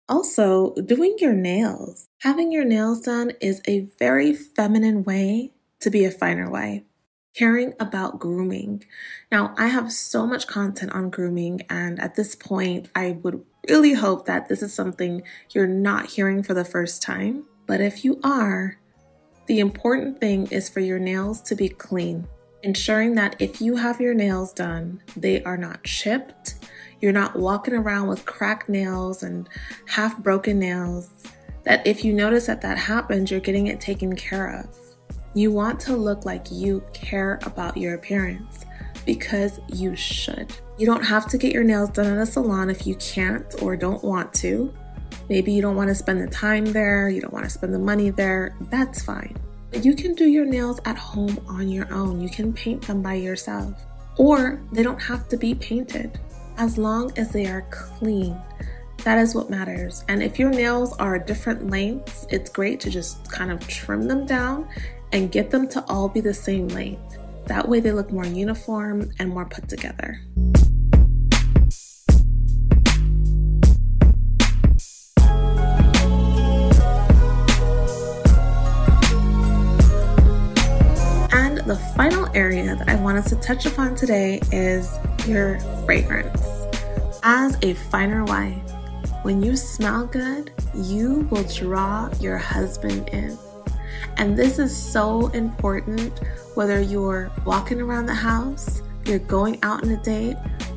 Also, 0.08 0.72
doing 0.74 1.16
your 1.18 1.32
nails. 1.32 2.06
Having 2.20 2.52
your 2.52 2.64
nails 2.64 3.00
done 3.00 3.32
is 3.40 3.60
a 3.66 3.88
very 3.98 4.32
feminine 4.32 5.02
way 5.02 5.52
to 5.80 5.90
be 5.90 6.04
a 6.04 6.10
finer 6.10 6.48
wife. 6.48 6.82
Caring 7.36 7.74
about 7.78 8.18
grooming. 8.18 8.84
Now, 9.30 9.54
I 9.58 9.66
have 9.66 9.92
so 9.92 10.26
much 10.26 10.46
content 10.46 10.92
on 10.92 11.10
grooming, 11.10 11.62
and 11.68 12.00
at 12.00 12.14
this 12.14 12.34
point, 12.34 12.88
I 12.94 13.18
would 13.22 13.44
really 13.68 13.92
hope 13.92 14.24
that 14.24 14.48
this 14.48 14.62
is 14.62 14.72
something 14.72 15.22
you're 15.50 15.66
not 15.66 16.06
hearing 16.06 16.42
for 16.42 16.54
the 16.54 16.64
first 16.64 17.02
time. 17.02 17.44
But 17.66 17.82
if 17.82 18.04
you 18.04 18.20
are, 18.24 18.78
the 19.46 19.60
important 19.60 20.18
thing 20.18 20.46
is 20.46 20.70
for 20.70 20.80
your 20.80 20.98
nails 20.98 21.42
to 21.42 21.54
be 21.54 21.68
clean, 21.68 22.26
ensuring 22.62 23.16
that 23.16 23.36
if 23.38 23.60
you 23.60 23.76
have 23.76 24.00
your 24.00 24.14
nails 24.14 24.52
done, 24.54 25.02
they 25.14 25.42
are 25.42 25.58
not 25.58 25.84
chipped, 25.84 26.54
you're 27.00 27.12
not 27.12 27.36
walking 27.36 27.74
around 27.74 28.08
with 28.08 28.24
cracked 28.24 28.70
nails 28.70 29.22
and 29.22 29.46
half 29.86 30.16
broken 30.18 30.58
nails. 30.58 31.10
That 31.64 31.86
if 31.86 32.02
you 32.02 32.14
notice 32.14 32.46
that 32.46 32.62
that 32.62 32.78
happens, 32.78 33.30
you're 33.30 33.40
getting 33.40 33.66
it 33.66 33.80
taken 33.80 34.16
care 34.16 34.48
of. 34.48 34.85
You 35.36 35.52
want 35.52 35.78
to 35.80 35.94
look 35.94 36.24
like 36.24 36.50
you 36.50 36.82
care 36.94 37.38
about 37.42 37.76
your 37.76 37.92
appearance 37.92 38.64
because 39.04 39.60
you 39.68 39.94
should. 39.94 40.50
You 40.78 40.86
don't 40.86 41.04
have 41.04 41.28
to 41.28 41.36
get 41.36 41.52
your 41.52 41.62
nails 41.62 41.90
done 41.90 42.06
in 42.06 42.16
a 42.16 42.24
salon 42.24 42.70
if 42.70 42.86
you 42.86 42.94
can't 42.94 43.44
or 43.60 43.76
don't 43.76 44.02
want 44.02 44.32
to. 44.36 44.72
Maybe 45.28 45.52
you 45.52 45.60
don't 45.60 45.76
want 45.76 45.88
to 45.88 45.94
spend 45.94 46.22
the 46.22 46.26
time 46.26 46.64
there, 46.64 47.10
you 47.10 47.20
don't 47.20 47.34
want 47.34 47.44
to 47.44 47.50
spend 47.50 47.74
the 47.74 47.78
money 47.78 48.08
there, 48.08 48.56
that's 48.70 49.02
fine. 49.02 49.36
But 49.72 49.84
you 49.84 49.94
can 49.94 50.14
do 50.14 50.26
your 50.26 50.46
nails 50.46 50.80
at 50.86 50.96
home 50.96 51.38
on 51.46 51.68
your 51.68 51.92
own. 51.92 52.18
You 52.22 52.30
can 52.30 52.54
paint 52.54 52.86
them 52.86 53.02
by 53.02 53.16
yourself. 53.16 53.74
Or 54.16 54.62
they 54.72 54.82
don't 54.82 55.02
have 55.02 55.28
to 55.28 55.36
be 55.36 55.54
painted 55.54 56.18
as 56.56 56.78
long 56.78 57.12
as 57.18 57.30
they 57.30 57.44
are 57.44 57.66
clean. 57.70 58.40
That 59.04 59.18
is 59.18 59.34
what 59.34 59.50
matters. 59.50 60.02
And 60.08 60.22
if 60.22 60.38
your 60.38 60.50
nails 60.50 60.96
are 60.96 61.18
different 61.18 61.68
lengths, 61.68 62.26
it's 62.30 62.48
great 62.48 62.80
to 62.80 62.90
just 62.90 63.30
kind 63.30 63.52
of 63.52 63.60
trim 63.68 64.08
them 64.08 64.24
down 64.24 64.66
and 65.12 65.30
get 65.30 65.50
them 65.50 65.68
to 65.68 65.84
all 65.88 66.08
be 66.08 66.20
the 66.20 66.34
same 66.34 66.68
length. 66.68 67.18
That 67.46 67.68
way 67.68 67.80
they 67.80 67.92
look 67.92 68.10
more 68.10 68.26
uniform 68.26 69.10
and 69.18 69.30
more 69.30 69.46
put 69.46 69.68
together. 69.68 70.20
And 81.32 81.58
the 81.58 81.76
final 81.96 82.28
area 82.34 82.74
that 82.74 82.88
I 82.88 82.96
wanted 82.96 83.26
to 83.26 83.36
touch 83.36 83.66
upon 83.66 83.94
today 83.94 84.40
is 84.50 84.98
your 85.26 85.60
fragrance. 85.84 86.42
As 87.22 87.56
a 87.62 87.74
finer 87.74 88.24
wife, 88.24 88.58
when 89.22 89.42
you 89.42 89.56
smell 89.56 90.06
good, 90.06 90.52
you 90.74 91.26
will 91.30 91.44
draw 91.44 92.10
your 92.20 92.38
husband 92.38 93.08
in. 93.08 93.36
And 94.18 94.36
this 94.36 94.58
is 94.58 94.74
so 94.74 95.28
important 95.28 96.20
whether 96.54 96.80
you're 96.80 97.30
walking 97.44 97.80
around 97.80 98.06
the 98.06 98.14
house, 98.14 98.82
you're 99.04 99.18
going 99.18 99.58
out 99.62 99.84
on 99.84 99.90
a 99.90 100.02
date, 100.02 100.36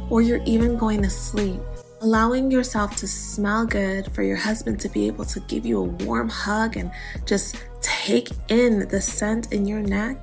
or 0.10 0.21
you're 0.21 0.43
even 0.45 0.78
going 0.78 1.02
to 1.04 1.10
sleep. 1.10 1.60
Allowing 2.02 2.52
yourself 2.52 2.95
to 2.97 3.08
smell 3.08 3.65
good 3.65 4.12
for 4.13 4.23
your 4.23 4.38
husband 4.38 4.80
to 4.82 4.89
be 4.89 5.08
able 5.08 5.25
to 5.25 5.39
give 5.41 5.65
you 5.65 5.80
a 5.80 5.84
warm 5.84 6.30
hug 6.30 6.78
and 6.78 6.91
just 7.25 7.58
take 7.82 8.30
in 8.49 8.88
the 8.88 9.02
scent 9.02 9.52
in 9.52 9.65
your 9.65 9.82
neck 9.82 10.17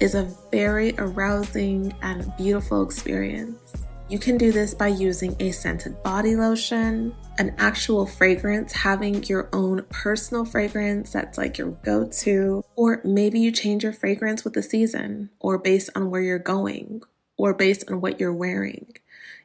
is 0.00 0.14
a 0.14 0.24
very 0.50 0.94
arousing 0.98 1.94
and 2.02 2.32
beautiful 2.36 2.82
experience. 2.82 3.74
You 4.08 4.18
can 4.18 4.38
do 4.38 4.52
this 4.52 4.74
by 4.74 4.88
using 4.88 5.34
a 5.40 5.50
scented 5.50 6.00
body 6.02 6.36
lotion, 6.36 7.14
an 7.38 7.54
actual 7.58 8.06
fragrance, 8.06 8.72
having 8.72 9.22
your 9.24 9.48
own 9.52 9.84
personal 9.90 10.44
fragrance 10.44 11.12
that's 11.12 11.36
like 11.36 11.58
your 11.58 11.72
go 11.84 12.06
to, 12.06 12.64
or 12.74 13.00
maybe 13.04 13.38
you 13.40 13.52
change 13.52 13.82
your 13.82 13.92
fragrance 13.92 14.44
with 14.44 14.54
the 14.54 14.62
season, 14.62 15.30
or 15.38 15.58
based 15.58 15.90
on 15.94 16.10
where 16.10 16.22
you're 16.22 16.38
going, 16.38 17.02
or 17.36 17.52
based 17.52 17.90
on 17.90 18.00
what 18.00 18.18
you're 18.18 18.32
wearing. 18.32 18.96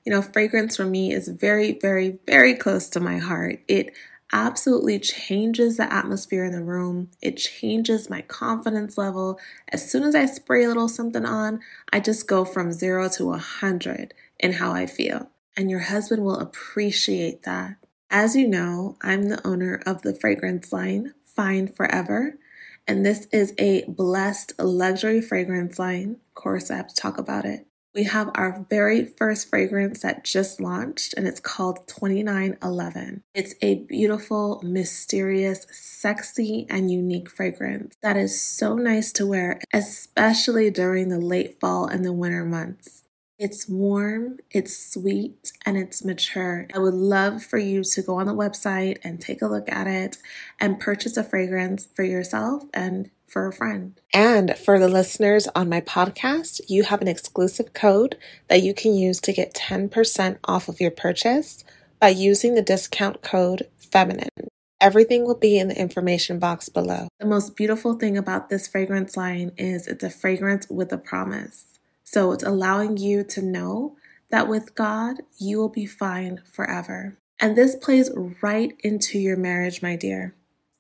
You 0.06 0.12
know, 0.12 0.22
fragrance 0.22 0.78
for 0.78 0.86
me 0.86 1.14
is 1.14 1.28
very, 1.28 1.78
very, 1.80 2.20
very 2.26 2.56
close 2.56 2.90
to 2.90 3.00
my 3.00 3.18
heart. 3.18 3.60
It 3.68 3.94
absolutely 4.34 4.98
changes 4.98 5.78
the 5.78 5.92
atmosphere 5.94 6.46
in 6.46 6.54
the 6.54 6.64
room. 6.64 7.10
It 7.22 7.38
changes 7.38 8.10
my 8.10 8.22
confidence 8.22 8.98
level. 8.98 9.40
As 9.70 9.90
soon 9.92 10.04
as 10.04 10.16
I 10.16 10.26
spray 10.26 10.64
a 10.64 10.68
little 10.68 10.88
something 10.88 11.26
on, 11.26 11.60
I 11.92 12.00
just 12.00 12.28
go 12.28 12.46
from 12.46 12.72
zero 12.72 13.10
to 13.10 13.34
a 13.34 13.38
hundred 13.38 14.14
in 14.40 14.54
how 14.54 14.72
I 14.72 14.86
feel. 14.86 15.30
And 15.58 15.70
your 15.70 15.82
husband 15.82 16.24
will 16.24 16.40
appreciate 16.40 17.44
that. 17.44 17.76
As 18.14 18.36
you 18.36 18.48
know, 18.48 18.98
I'm 19.02 19.30
the 19.30 19.46
owner 19.48 19.82
of 19.86 20.02
the 20.02 20.14
fragrance 20.14 20.74
line, 20.74 21.14
Fine 21.24 21.70
Forever. 21.70 22.38
And 22.86 23.06
this 23.06 23.26
is 23.32 23.54
a 23.58 23.86
blessed 23.88 24.54
luxury 24.60 25.22
fragrance 25.22 25.80
line. 25.80 26.18
Of 26.28 26.34
course, 26.36 26.70
I 26.70 26.76
have 26.76 26.90
to 26.90 26.96
talk 26.96 27.18
about 27.18 27.46
it 27.46 27.66
we 27.94 28.06
have 28.06 28.30
our 28.36 28.66
very 28.70 29.06
first 29.06 29.50
fragrance 29.50 30.02
that 30.02 30.24
just 30.24 30.62
launched 30.62 31.14
and 31.16 31.28
it's 31.28 31.40
called 31.40 31.88
2911. 31.88 33.24
It's 33.34 33.56
a 33.62 33.76
beautiful, 33.84 34.62
mysterious, 34.64 35.66
sexy, 35.72 36.66
and 36.70 36.90
unique 36.90 37.30
fragrance 37.30 37.96
that 38.02 38.16
is 38.16 38.42
so 38.42 38.76
nice 38.76 39.12
to 39.14 39.26
wear, 39.26 39.60
especially 39.74 40.70
during 40.70 41.10
the 41.10 41.20
late 41.20 41.60
fall 41.60 41.86
and 41.86 42.06
the 42.06 42.14
winter 42.14 42.46
months. 42.46 43.01
It's 43.42 43.68
warm, 43.68 44.38
it's 44.52 44.94
sweet, 44.94 45.52
and 45.66 45.76
it's 45.76 46.06
mature. 46.06 46.68
I 46.76 46.78
would 46.78 46.94
love 46.94 47.42
for 47.42 47.58
you 47.58 47.84
to 47.84 48.02
go 48.04 48.20
on 48.20 48.28
the 48.28 48.36
website 48.36 49.00
and 49.04 49.20
take 49.20 49.42
a 49.42 49.48
look 49.48 49.68
at 49.68 49.88
it 49.88 50.20
and 50.60 50.80
purchase 50.80 51.18
a 51.18 51.24
fragrance 51.24 51.88
for 51.96 52.04
yourself 52.04 52.66
and 52.72 53.10
for 53.26 53.48
a 53.48 53.52
friend. 53.52 54.00
And 54.14 54.56
for 54.56 54.78
the 54.78 54.88
listeners 54.88 55.48
on 55.56 55.70
my 55.70 55.82
podcast, 55.82 56.62
you 56.68 56.84
have 56.84 57.02
an 57.02 57.08
exclusive 57.08 57.74
code 57.74 58.16
that 58.48 58.62
you 58.62 58.76
can 58.76 58.94
use 58.94 59.20
to 59.22 59.34
get 59.34 59.56
10% 59.56 60.38
off 60.44 60.70
of 60.70 60.80
your 60.80 60.92
purchase 60.92 61.64
by 62.00 62.10
using 62.10 62.54
the 62.54 62.62
discount 62.62 63.24
code 63.24 63.68
FEMININE. 63.92 64.50
Everything 64.80 65.26
will 65.26 65.34
be 65.34 65.58
in 65.58 65.68
the 65.68 65.80
information 65.80 66.38
box 66.38 66.70
below. 66.70 67.08
The 67.20 67.26
most 67.26 67.56
beautiful 67.56 67.96
thing 67.96 68.20
about 68.20 68.50
this 68.50 68.68
fragrance 68.68 69.18
line 69.18 69.52
is 69.58 69.88
it's 69.88 70.04
a 70.04 70.12
fragrance 70.12 70.70
with 70.70 70.94
a 70.94 71.00
promise. 71.00 71.71
So 72.12 72.34
it's 72.34 72.44
allowing 72.44 72.98
you 72.98 73.24
to 73.24 73.42
know 73.42 73.96
that 74.32 74.50
with 74.50 74.76
God, 74.76 75.22
you 75.38 75.58
will 75.60 75.70
be 75.70 75.86
fine 75.86 76.42
forever. 76.52 77.18
And 77.40 77.56
this 77.56 77.74
plays 77.74 78.12
right 78.42 78.74
into 78.84 79.18
your 79.18 79.38
marriage, 79.38 79.82
my 79.82 79.96
dear. 79.96 80.36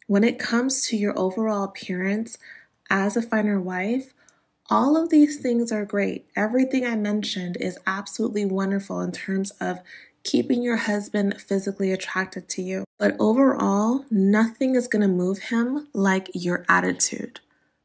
When 0.08 0.26
it 0.26 0.38
comes 0.38 0.86
to 0.88 0.98
your 0.98 1.18
overall 1.18 1.64
appearance 1.64 2.38
as 2.90 3.16
a 3.16 3.22
finer 3.22 3.62
wife, 3.62 4.14
all 4.70 5.02
of 5.02 5.10
these 5.10 5.38
things 5.38 5.72
are 5.72 5.86
great. 5.86 6.26
Everything 6.36 6.86
I 6.86 6.98
mentioned 6.98 7.56
is 7.62 7.80
absolutely 7.88 8.44
wonderful 8.44 9.00
in 9.00 9.14
terms 9.14 9.52
of 9.52 9.80
keeping 10.24 10.62
your 10.62 10.78
husband 10.78 11.42
physically 11.42 11.94
attracted 11.94 12.50
to 12.50 12.62
you. 12.62 12.84
But 13.00 13.16
overall, 13.20 14.04
nothing 14.12 14.76
is 14.76 14.90
going 14.90 15.02
to 15.02 15.08
move 15.08 15.40
him 15.40 15.88
like 15.94 16.30
your 16.34 16.66
attitude. 16.68 17.40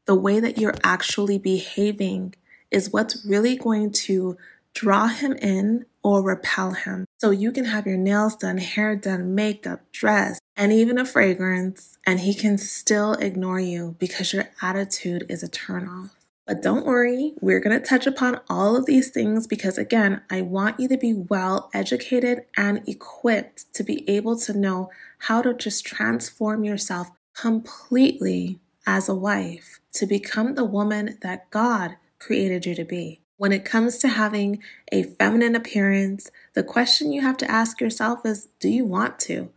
The 0.05 0.15
way 0.15 0.41
that 0.41 0.57
you're 0.57 0.75
actually 0.83 1.39
behaving 1.39 2.35
is 2.71 2.91
what's 2.91 3.25
really 3.25 3.55
going 3.55 3.91
to 3.91 4.37
draw 4.73 5.07
him 5.07 5.33
in 5.33 5.85
or 6.03 6.21
repel 6.21 6.71
him. 6.71 7.05
So 7.19 7.31
you 7.31 7.51
can 7.51 7.65
have 7.65 7.87
your 7.87 7.97
nails 7.97 8.35
done, 8.35 8.59
hair 8.59 8.95
done, 8.95 9.33
makeup, 9.33 9.81
dress, 9.91 10.39
and 10.55 10.71
even 10.71 10.97
a 10.97 11.05
fragrance, 11.05 11.97
and 12.05 12.19
he 12.19 12.33
can 12.33 12.57
still 12.57 13.13
ignore 13.13 13.59
you 13.59 13.95
because 13.99 14.33
your 14.33 14.45
attitude 14.61 15.25
is 15.29 15.41
a 15.43 15.49
turnoff. 15.49 16.11
But 16.45 16.61
don't 16.61 16.85
worry, 16.85 17.33
we're 17.41 17.59
going 17.59 17.77
to 17.77 17.85
touch 17.85 18.07
upon 18.07 18.39
all 18.49 18.77
of 18.77 18.85
these 18.85 19.09
things 19.09 19.47
because, 19.47 19.77
again, 19.77 20.21
I 20.29 20.41
want 20.41 20.79
you 20.79 20.87
to 20.87 20.97
be 20.97 21.13
well 21.13 21.69
educated 21.73 22.45
and 22.55 22.87
equipped 22.87 23.73
to 23.73 23.83
be 23.83 24.09
able 24.09 24.37
to 24.39 24.57
know 24.57 24.89
how 25.17 25.41
to 25.41 25.53
just 25.53 25.85
transform 25.85 26.63
yourself 26.63 27.11
completely 27.35 28.59
as 28.85 29.09
a 29.09 29.15
wife 29.15 29.81
to 29.91 30.05
become 30.05 30.55
the 30.55 30.63
woman 30.63 31.17
that 31.21 31.49
God 31.49 31.97
created 32.27 32.65
you 32.65 32.75
to 32.75 32.83
be. 32.83 33.21
When 33.37 33.53
it 33.53 33.63
comes 33.63 33.97
to 33.99 34.09
having 34.09 34.61
a 34.91 35.03
feminine 35.03 35.55
appearance, 35.55 36.29
the 36.53 36.63
question 36.63 37.13
you 37.13 37.21
have 37.21 37.37
to 37.37 37.49
ask 37.49 37.79
yourself 37.79 38.25
is 38.25 38.49
do 38.59 38.67
you 38.67 38.83
want 38.83 39.17
to? 39.21 39.49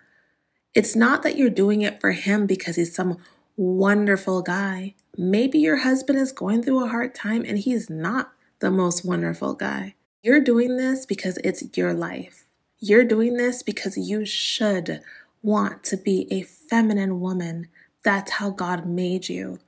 It's 0.72 0.94
not 0.94 1.24
that 1.24 1.36
you're 1.36 1.50
doing 1.50 1.82
it 1.82 2.00
for 2.00 2.12
him 2.12 2.46
because 2.46 2.76
he's 2.76 2.94
some 2.94 3.18
wonderful 3.56 4.40
guy. 4.42 4.94
Maybe 5.18 5.58
your 5.58 5.78
husband 5.78 6.18
is 6.18 6.30
going 6.30 6.62
through 6.62 6.84
a 6.84 6.88
hard 6.88 7.12
time 7.12 7.44
and 7.44 7.58
he's 7.58 7.90
not 7.90 8.32
the 8.60 8.70
most 8.70 9.04
wonderful 9.04 9.54
guy. 9.54 9.96
You're 10.22 10.40
doing 10.40 10.76
this 10.76 11.06
because 11.06 11.38
it's 11.42 11.76
your 11.76 11.92
life. 11.92 12.44
You're 12.78 13.04
doing 13.04 13.36
this 13.36 13.64
because 13.64 13.96
you 13.96 14.24
should 14.24 15.00
want 15.42 15.82
to 15.84 15.96
be 15.96 16.28
a 16.30 16.42
feminine 16.42 17.20
woman. 17.20 17.66
That's 18.04 18.32
how 18.32 18.50
God 18.50 18.86
made 18.86 19.28
you. 19.28 19.58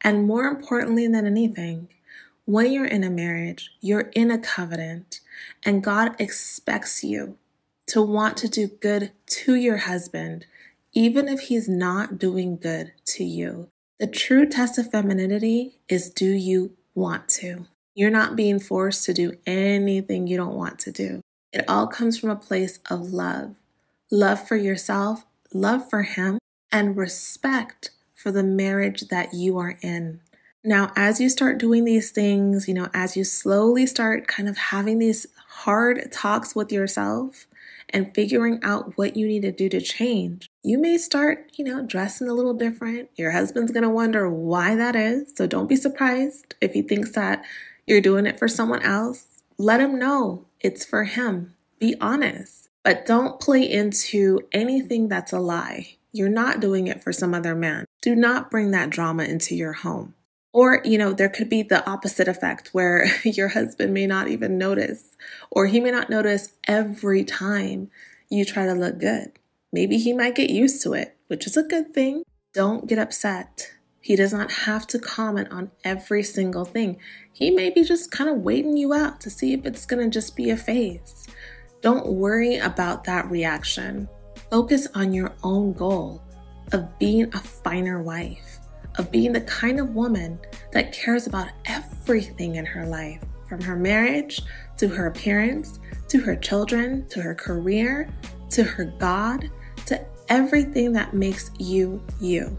And 0.00 0.26
more 0.26 0.46
importantly 0.46 1.06
than 1.06 1.26
anything, 1.26 1.88
when 2.46 2.72
you're 2.72 2.86
in 2.86 3.04
a 3.04 3.10
marriage, 3.10 3.72
you're 3.80 4.10
in 4.14 4.30
a 4.30 4.38
covenant, 4.38 5.20
and 5.64 5.82
God 5.82 6.14
expects 6.20 7.02
you 7.02 7.36
to 7.88 8.00
want 8.00 8.36
to 8.38 8.48
do 8.48 8.68
good 8.68 9.10
to 9.26 9.54
your 9.56 9.78
husband, 9.78 10.46
even 10.92 11.28
if 11.28 11.40
he's 11.40 11.68
not 11.68 12.18
doing 12.18 12.56
good 12.56 12.92
to 13.04 13.24
you. 13.24 13.68
The 13.98 14.06
true 14.06 14.48
test 14.48 14.78
of 14.78 14.90
femininity 14.90 15.78
is 15.88 16.08
do 16.08 16.30
you 16.30 16.76
want 16.94 17.28
to? 17.30 17.66
You're 17.94 18.10
not 18.10 18.36
being 18.36 18.60
forced 18.60 19.04
to 19.06 19.12
do 19.12 19.32
anything 19.46 20.26
you 20.26 20.36
don't 20.36 20.54
want 20.54 20.78
to 20.80 20.92
do. 20.92 21.22
It 21.52 21.64
all 21.68 21.86
comes 21.88 22.18
from 22.18 22.30
a 22.30 22.36
place 22.36 22.78
of 22.88 23.12
love 23.12 23.56
love 24.08 24.46
for 24.46 24.54
yourself, 24.54 25.26
love 25.52 25.90
for 25.90 26.02
him, 26.02 26.38
and 26.70 26.96
respect 26.96 27.90
for 28.14 28.30
the 28.30 28.44
marriage 28.44 29.08
that 29.08 29.34
you 29.34 29.58
are 29.58 29.78
in. 29.82 30.20
Now, 30.66 30.92
as 30.96 31.20
you 31.20 31.30
start 31.30 31.58
doing 31.58 31.84
these 31.84 32.10
things, 32.10 32.66
you 32.66 32.74
know, 32.74 32.88
as 32.92 33.16
you 33.16 33.24
slowly 33.24 33.86
start 33.86 34.26
kind 34.26 34.48
of 34.48 34.58
having 34.58 34.98
these 34.98 35.26
hard 35.48 36.10
talks 36.12 36.54
with 36.54 36.72
yourself, 36.72 37.46
and 37.90 38.14
figuring 38.14 38.58
out 38.62 38.96
what 38.96 39.16
you 39.16 39.26
need 39.26 39.42
to 39.42 39.52
do 39.52 39.68
to 39.68 39.80
change. 39.80 40.50
You 40.62 40.78
may 40.78 40.98
start, 40.98 41.52
you 41.56 41.64
know, 41.64 41.82
dressing 41.82 42.28
a 42.28 42.34
little 42.34 42.54
different. 42.54 43.10
Your 43.16 43.30
husband's 43.30 43.72
to 43.72 43.88
wonder 43.88 44.28
why 44.28 44.74
that 44.74 44.96
is. 44.96 45.32
So 45.36 45.46
don't 45.46 45.68
be 45.68 45.76
surprised 45.76 46.54
if 46.60 46.72
he 46.72 46.82
thinks 46.82 47.12
that 47.12 47.44
you're 47.86 48.00
doing 48.00 48.26
it 48.26 48.38
for 48.38 48.48
someone 48.48 48.82
else. 48.82 49.42
Let 49.58 49.80
him 49.80 49.98
know 49.98 50.46
it's 50.60 50.84
for 50.84 51.04
him. 51.04 51.54
Be 51.78 51.94
honest, 52.00 52.68
but 52.82 53.06
don't 53.06 53.40
play 53.40 53.62
into 53.62 54.40
anything 54.52 55.08
that's 55.08 55.32
a 55.32 55.38
lie. 55.38 55.96
You're 56.10 56.28
not 56.28 56.60
doing 56.60 56.86
it 56.86 57.02
for 57.02 57.12
some 57.12 57.34
other 57.34 57.54
man. 57.54 57.84
Do 58.00 58.16
not 58.16 58.50
bring 58.50 58.70
that 58.70 58.90
drama 58.90 59.24
into 59.24 59.54
your 59.54 59.74
home. 59.74 60.14
Or, 60.56 60.80
you 60.86 60.96
know, 60.96 61.12
there 61.12 61.28
could 61.28 61.50
be 61.50 61.60
the 61.60 61.86
opposite 61.86 62.28
effect 62.28 62.68
where 62.68 63.04
your 63.24 63.48
husband 63.48 63.92
may 63.92 64.06
not 64.06 64.28
even 64.28 64.56
notice, 64.56 65.14
or 65.50 65.66
he 65.66 65.80
may 65.80 65.90
not 65.90 66.08
notice 66.08 66.54
every 66.66 67.24
time 67.24 67.90
you 68.30 68.42
try 68.42 68.64
to 68.64 68.72
look 68.72 68.98
good. 68.98 69.32
Maybe 69.70 69.98
he 69.98 70.14
might 70.14 70.34
get 70.34 70.48
used 70.48 70.82
to 70.84 70.94
it, 70.94 71.14
which 71.26 71.46
is 71.46 71.58
a 71.58 71.62
good 71.62 71.92
thing. 71.92 72.22
Don't 72.54 72.86
get 72.86 72.98
upset. 72.98 73.74
He 74.00 74.16
does 74.16 74.32
not 74.32 74.50
have 74.50 74.86
to 74.86 74.98
comment 74.98 75.48
on 75.50 75.72
every 75.84 76.22
single 76.22 76.64
thing. 76.64 77.00
He 77.34 77.50
may 77.50 77.68
be 77.68 77.84
just 77.84 78.10
kind 78.10 78.30
of 78.30 78.36
waiting 78.36 78.78
you 78.78 78.94
out 78.94 79.20
to 79.20 79.28
see 79.28 79.52
if 79.52 79.66
it's 79.66 79.84
going 79.84 80.02
to 80.02 80.08
just 80.08 80.36
be 80.36 80.48
a 80.48 80.56
phase. 80.56 81.26
Don't 81.82 82.06
worry 82.06 82.56
about 82.56 83.04
that 83.04 83.30
reaction. 83.30 84.08
Focus 84.50 84.88
on 84.94 85.12
your 85.12 85.34
own 85.42 85.74
goal 85.74 86.22
of 86.72 86.98
being 86.98 87.24
a 87.34 87.40
finer 87.40 88.02
wife 88.02 88.45
of 88.98 89.10
being 89.10 89.32
the 89.32 89.40
kind 89.42 89.80
of 89.80 89.94
woman 89.94 90.38
that 90.72 90.92
cares 90.92 91.26
about 91.26 91.48
everything 91.66 92.56
in 92.56 92.64
her 92.64 92.86
life 92.86 93.22
from 93.48 93.60
her 93.60 93.76
marriage 93.76 94.42
to 94.76 94.88
her 94.88 95.06
appearance 95.06 95.78
to 96.08 96.20
her 96.20 96.36
children 96.36 97.06
to 97.08 97.20
her 97.20 97.34
career 97.34 98.08
to 98.50 98.62
her 98.62 98.84
God 98.98 99.50
to 99.86 100.04
everything 100.28 100.92
that 100.92 101.14
makes 101.14 101.50
you 101.58 102.02
you. 102.20 102.56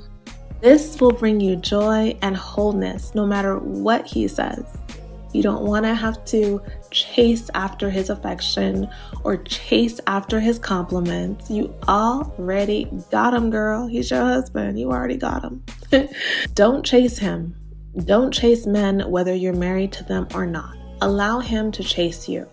This 0.61 0.99
will 0.99 1.11
bring 1.11 1.39
you 1.39 1.55
joy 1.55 2.17
and 2.21 2.35
wholeness 2.35 3.13
no 3.13 3.25
matter 3.25 3.57
what 3.59 4.07
he 4.07 4.27
says. 4.27 4.77
You 5.33 5.43
don't 5.43 5.63
want 5.63 5.85
to 5.85 5.93
have 5.93 6.23
to 6.25 6.61
chase 6.89 7.49
after 7.53 7.89
his 7.89 8.09
affection 8.09 8.89
or 9.23 9.37
chase 9.37 9.99
after 10.07 10.39
his 10.39 10.57
compliments. 10.57 11.51
You 11.51 11.75
already 11.87 12.89
got 13.11 13.33
him, 13.33 13.51
girl. 13.51 13.87
He's 13.87 14.09
your 14.09 14.21
husband. 14.21 14.79
You 14.79 14.89
already 14.89 15.17
got 15.17 15.43
him. 15.43 15.63
don't 16.53 16.85
chase 16.85 17.17
him. 17.17 17.55
Don't 18.05 18.33
chase 18.33 18.65
men 18.65 19.09
whether 19.09 19.33
you're 19.33 19.53
married 19.53 19.91
to 19.93 20.03
them 20.03 20.27
or 20.33 20.45
not. 20.45 20.75
Allow 21.01 21.39
him 21.39 21.71
to 21.73 21.83
chase 21.83 22.27
you. 22.27 22.47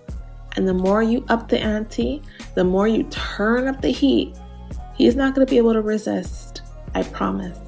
And 0.56 0.68
the 0.68 0.74
more 0.74 1.02
you 1.02 1.24
up 1.28 1.48
the 1.48 1.58
ante, 1.58 2.22
the 2.54 2.64
more 2.64 2.86
you 2.86 3.02
turn 3.04 3.66
up 3.66 3.80
the 3.80 3.90
heat, 3.90 4.36
he's 4.94 5.16
not 5.16 5.34
going 5.34 5.46
to 5.46 5.50
be 5.50 5.58
able 5.58 5.72
to 5.72 5.82
resist. 5.82 6.62
I 6.94 7.02
promise. 7.02 7.58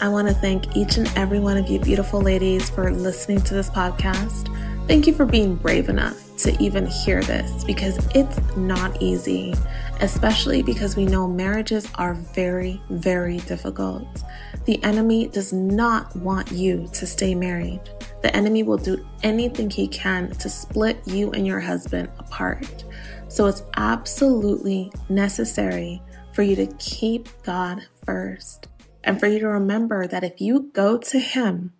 I 0.00 0.08
want 0.08 0.28
to 0.28 0.34
thank 0.34 0.74
each 0.74 0.96
and 0.96 1.10
every 1.16 1.40
one 1.40 1.58
of 1.58 1.68
you 1.68 1.78
beautiful 1.80 2.22
ladies 2.22 2.70
for 2.70 2.90
listening 2.90 3.42
to 3.42 3.54
this 3.54 3.68
podcast. 3.68 4.48
Thank 4.86 5.06
you 5.06 5.12
for 5.12 5.26
being 5.26 5.56
brave 5.56 5.90
enough 5.90 6.25
to 6.38 6.56
even 6.62 6.86
hear 6.86 7.22
this 7.22 7.64
because 7.64 7.98
it's 8.14 8.38
not 8.56 9.00
easy, 9.00 9.54
especially 10.00 10.62
because 10.62 10.96
we 10.96 11.04
know 11.04 11.26
marriages 11.26 11.88
are 11.96 12.14
very, 12.14 12.80
very 12.90 13.38
difficult. 13.38 14.06
The 14.64 14.82
enemy 14.82 15.28
does 15.28 15.52
not 15.52 16.14
want 16.16 16.50
you 16.50 16.88
to 16.92 17.06
stay 17.06 17.34
married. 17.34 17.80
The 18.22 18.34
enemy 18.34 18.62
will 18.62 18.78
do 18.78 19.06
anything 19.22 19.70
he 19.70 19.86
can 19.88 20.30
to 20.32 20.48
split 20.48 20.98
you 21.06 21.30
and 21.32 21.46
your 21.46 21.60
husband 21.60 22.08
apart. 22.18 22.84
So 23.28 23.46
it's 23.46 23.62
absolutely 23.76 24.92
necessary 25.08 26.02
for 26.32 26.42
you 26.42 26.56
to 26.56 26.66
keep 26.78 27.28
God 27.42 27.82
first. 28.04 28.68
And 29.04 29.20
for 29.20 29.26
you 29.26 29.38
to 29.38 29.48
remember 29.48 30.06
that 30.06 30.24
if 30.24 30.40
you 30.40 30.70
go 30.72 30.98
to 30.98 31.18
Him, 31.18 31.72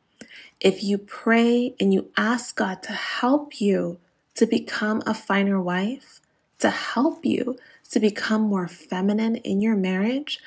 if 0.61 0.83
you 0.83 0.97
pray 0.97 1.75
and 1.81 1.93
you 1.93 2.11
ask 2.17 2.57
God 2.57 2.83
to 2.85 2.93
help 2.93 3.61
you 3.61 3.99
to 4.37 4.47
become 4.47 5.03
a 5.07 5.15
finer 5.15 5.61
wife, 5.61 6.21
to 6.59 6.71
help 6.71 7.25
you 7.25 7.59
to 7.91 8.01
become 8.01 8.43
more 8.43 8.69
feminine 8.69 9.37
in 9.37 9.61
your 9.61 9.77
marriage, 9.77 10.41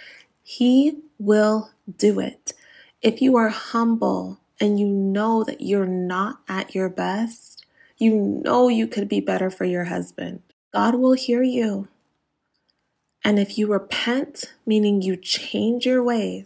He 0.43 0.97
will 1.17 1.71
do 1.97 2.19
it. 2.19 2.53
If 3.01 3.21
you 3.21 3.37
are 3.37 3.49
humble 3.49 4.39
and 4.59 4.79
you 4.79 4.87
know 4.87 5.43
that 5.43 5.61
you're 5.61 5.85
not 5.85 6.41
at 6.47 6.75
your 6.75 6.89
best, 6.89 7.65
you 7.97 8.15
know 8.15 8.67
you 8.67 8.87
could 8.87 9.07
be 9.07 9.19
better 9.19 9.49
for 9.49 9.65
your 9.65 9.85
husband, 9.85 10.41
God 10.73 10.95
will 10.95 11.13
hear 11.13 11.43
you. 11.43 11.87
And 13.23 13.39
if 13.39 13.57
you 13.57 13.67
repent, 13.67 14.53
meaning 14.65 15.01
you 15.01 15.15
change 15.15 15.85
your 15.85 16.03
ways, 16.03 16.45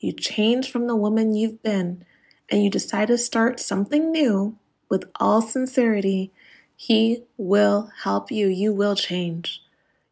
you 0.00 0.12
change 0.12 0.70
from 0.70 0.86
the 0.86 0.96
woman 0.96 1.34
you've 1.34 1.62
been, 1.62 2.04
and 2.50 2.62
you 2.62 2.70
decide 2.70 3.08
to 3.08 3.18
start 3.18 3.58
something 3.58 4.12
new 4.12 4.56
with 4.88 5.04
all 5.16 5.42
sincerity, 5.42 6.32
He 6.76 7.24
will 7.36 7.90
help 8.02 8.30
you. 8.30 8.48
You 8.48 8.72
will 8.72 8.94
change. 8.94 9.62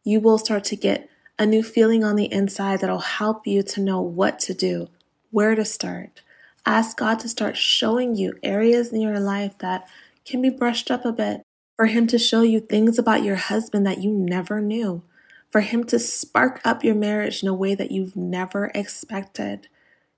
You 0.02 0.20
will 0.20 0.38
start 0.38 0.64
to 0.64 0.76
get 0.76 1.08
a 1.38 1.46
new 1.46 1.62
feeling 1.62 2.02
on 2.02 2.16
the 2.16 2.32
inside 2.32 2.80
that'll 2.80 2.98
help 2.98 3.46
you 3.46 3.62
to 3.62 3.80
know 3.80 4.00
what 4.00 4.38
to 4.40 4.54
do, 4.54 4.88
where 5.30 5.54
to 5.54 5.64
start. 5.64 6.22
Ask 6.64 6.96
God 6.96 7.18
to 7.20 7.28
start 7.28 7.56
showing 7.56 8.16
you 8.16 8.34
areas 8.42 8.92
in 8.92 9.00
your 9.00 9.20
life 9.20 9.58
that 9.58 9.86
can 10.24 10.40
be 10.40 10.48
brushed 10.48 10.90
up 10.90 11.04
a 11.04 11.12
bit, 11.12 11.42
for 11.76 11.86
Him 11.86 12.06
to 12.06 12.18
show 12.18 12.40
you 12.40 12.60
things 12.60 12.98
about 12.98 13.22
your 13.22 13.36
husband 13.36 13.84
that 13.86 14.02
you 14.02 14.10
never 14.10 14.60
knew, 14.60 15.02
for 15.50 15.60
Him 15.60 15.84
to 15.84 15.98
spark 15.98 16.60
up 16.64 16.82
your 16.82 16.94
marriage 16.94 17.42
in 17.42 17.48
a 17.48 17.54
way 17.54 17.74
that 17.74 17.90
you've 17.90 18.16
never 18.16 18.70
expected. 18.74 19.68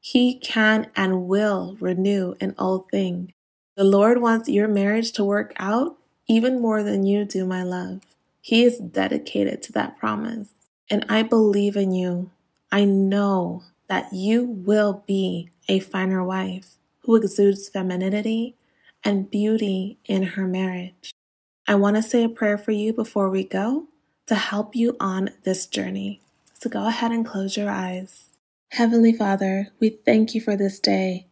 He 0.01 0.39
can 0.39 0.89
and 0.95 1.27
will 1.27 1.77
renew 1.81 2.35
an 2.41 2.55
old 2.59 2.89
thing. 2.91 3.33
The 3.77 3.85
Lord 3.85 4.21
wants 4.23 4.49
your 4.49 4.69
marriage 4.69 5.11
to 5.13 5.25
work 5.25 5.53
out 5.57 5.99
even 6.29 6.61
more 6.61 6.83
than 6.83 7.07
you 7.07 7.25
do, 7.25 7.45
my 7.45 7.63
love. 7.63 8.01
He 8.41 8.65
is 8.65 8.79
dedicated 8.79 9.63
to 9.63 9.73
that 9.73 9.99
promise. 9.99 10.51
And 10.91 11.05
I 11.09 11.23
believe 11.23 11.77
in 11.77 11.93
you. 11.93 12.31
I 12.71 12.85
know 12.85 13.65
that 13.89 14.13
you 14.13 14.45
will 14.45 15.05
be 15.07 15.51
a 15.69 15.81
finer 15.81 16.23
wife 16.23 16.77
who 17.01 17.17
exudes 17.17 17.69
femininity 17.69 18.57
and 19.05 19.31
beauty 19.31 19.99
in 20.05 20.23
her 20.23 20.47
marriage. 20.47 21.13
I 21.69 21.75
want 21.77 21.97
to 21.97 22.03
say 22.03 22.25
a 22.25 22.29
prayer 22.29 22.59
for 22.59 22.73
you 22.73 22.93
before 22.93 23.29
we 23.29 23.45
go 23.45 23.87
to 24.27 24.35
help 24.35 24.75
you 24.77 24.97
on 25.01 25.31
this 25.45 25.67
journey. 25.67 26.21
So 26.55 26.71
go 26.71 26.87
ahead 26.87 27.13
and 27.13 27.27
close 27.27 27.57
your 27.57 27.71
eyes. 27.71 28.31
Heavenly 28.73 29.13
Father, 29.13 29.69
we 29.81 29.91
thank 29.91 30.35
you 30.35 30.41
for 30.41 30.57
this 30.57 30.81
day. 30.81 31.26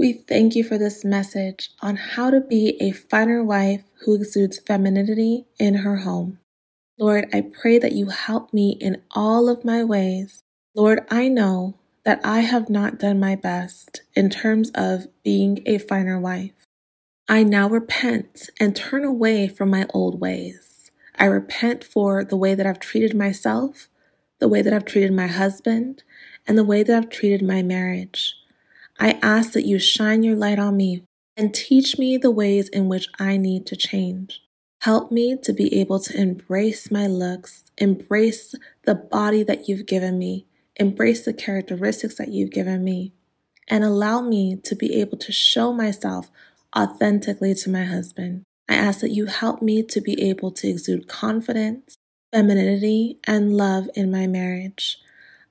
We 0.00 0.14
thank 0.14 0.56
you 0.56 0.64
for 0.64 0.78
this 0.78 1.04
message 1.04 1.72
on 1.82 1.96
how 1.96 2.30
to 2.30 2.40
be 2.40 2.78
a 2.80 2.90
finer 2.90 3.44
wife 3.44 3.82
who 4.00 4.14
exudes 4.14 4.58
femininity 4.58 5.44
in 5.58 5.74
her 5.74 5.96
home. 5.96 6.38
Lord, 6.98 7.28
I 7.34 7.42
pray 7.42 7.78
that 7.78 7.92
you 7.92 8.06
help 8.06 8.54
me 8.54 8.78
in 8.80 9.02
all 9.10 9.46
of 9.46 9.62
my 9.62 9.84
ways. 9.84 10.42
Lord, 10.74 11.06
I 11.10 11.28
know 11.28 11.74
that 12.06 12.18
I 12.24 12.40
have 12.40 12.70
not 12.70 12.98
done 12.98 13.20
my 13.20 13.36
best 13.36 14.00
in 14.16 14.30
terms 14.30 14.70
of 14.74 15.08
being 15.22 15.62
a 15.66 15.76
finer 15.76 16.18
wife. 16.18 16.64
I 17.28 17.42
now 17.42 17.68
repent 17.68 18.48
and 18.58 18.74
turn 18.74 19.04
away 19.04 19.48
from 19.48 19.68
my 19.68 19.86
old 19.92 20.18
ways. 20.18 20.90
I 21.16 21.26
repent 21.26 21.84
for 21.84 22.24
the 22.24 22.38
way 22.38 22.54
that 22.54 22.66
I've 22.66 22.80
treated 22.80 23.14
myself, 23.14 23.90
the 24.38 24.48
way 24.48 24.62
that 24.62 24.72
I've 24.72 24.86
treated 24.86 25.12
my 25.12 25.26
husband, 25.26 26.04
and 26.48 26.56
the 26.56 26.64
way 26.64 26.82
that 26.82 26.96
I've 26.96 27.10
treated 27.10 27.42
my 27.42 27.62
marriage. 27.62 28.39
I 29.02 29.18
ask 29.22 29.52
that 29.52 29.64
you 29.64 29.78
shine 29.78 30.22
your 30.22 30.36
light 30.36 30.58
on 30.58 30.76
me 30.76 31.04
and 31.34 31.54
teach 31.54 31.98
me 31.98 32.18
the 32.18 32.30
ways 32.30 32.68
in 32.68 32.86
which 32.86 33.08
I 33.18 33.38
need 33.38 33.64
to 33.68 33.76
change. 33.76 34.42
Help 34.82 35.10
me 35.10 35.38
to 35.42 35.54
be 35.54 35.80
able 35.80 36.00
to 36.00 36.20
embrace 36.20 36.90
my 36.90 37.06
looks, 37.06 37.64
embrace 37.78 38.54
the 38.84 38.94
body 38.94 39.42
that 39.42 39.66
you've 39.66 39.86
given 39.86 40.18
me, 40.18 40.46
embrace 40.76 41.24
the 41.24 41.32
characteristics 41.32 42.16
that 42.16 42.28
you've 42.28 42.50
given 42.50 42.84
me, 42.84 43.14
and 43.68 43.84
allow 43.84 44.20
me 44.20 44.56
to 44.64 44.74
be 44.74 45.00
able 45.00 45.16
to 45.16 45.32
show 45.32 45.72
myself 45.72 46.30
authentically 46.76 47.54
to 47.54 47.70
my 47.70 47.84
husband. 47.84 48.42
I 48.68 48.74
ask 48.74 49.00
that 49.00 49.12
you 49.12 49.26
help 49.26 49.62
me 49.62 49.82
to 49.82 50.00
be 50.02 50.20
able 50.28 50.50
to 50.52 50.68
exude 50.68 51.08
confidence, 51.08 51.94
femininity, 52.34 53.18
and 53.26 53.56
love 53.56 53.88
in 53.94 54.10
my 54.10 54.26
marriage. 54.26 54.98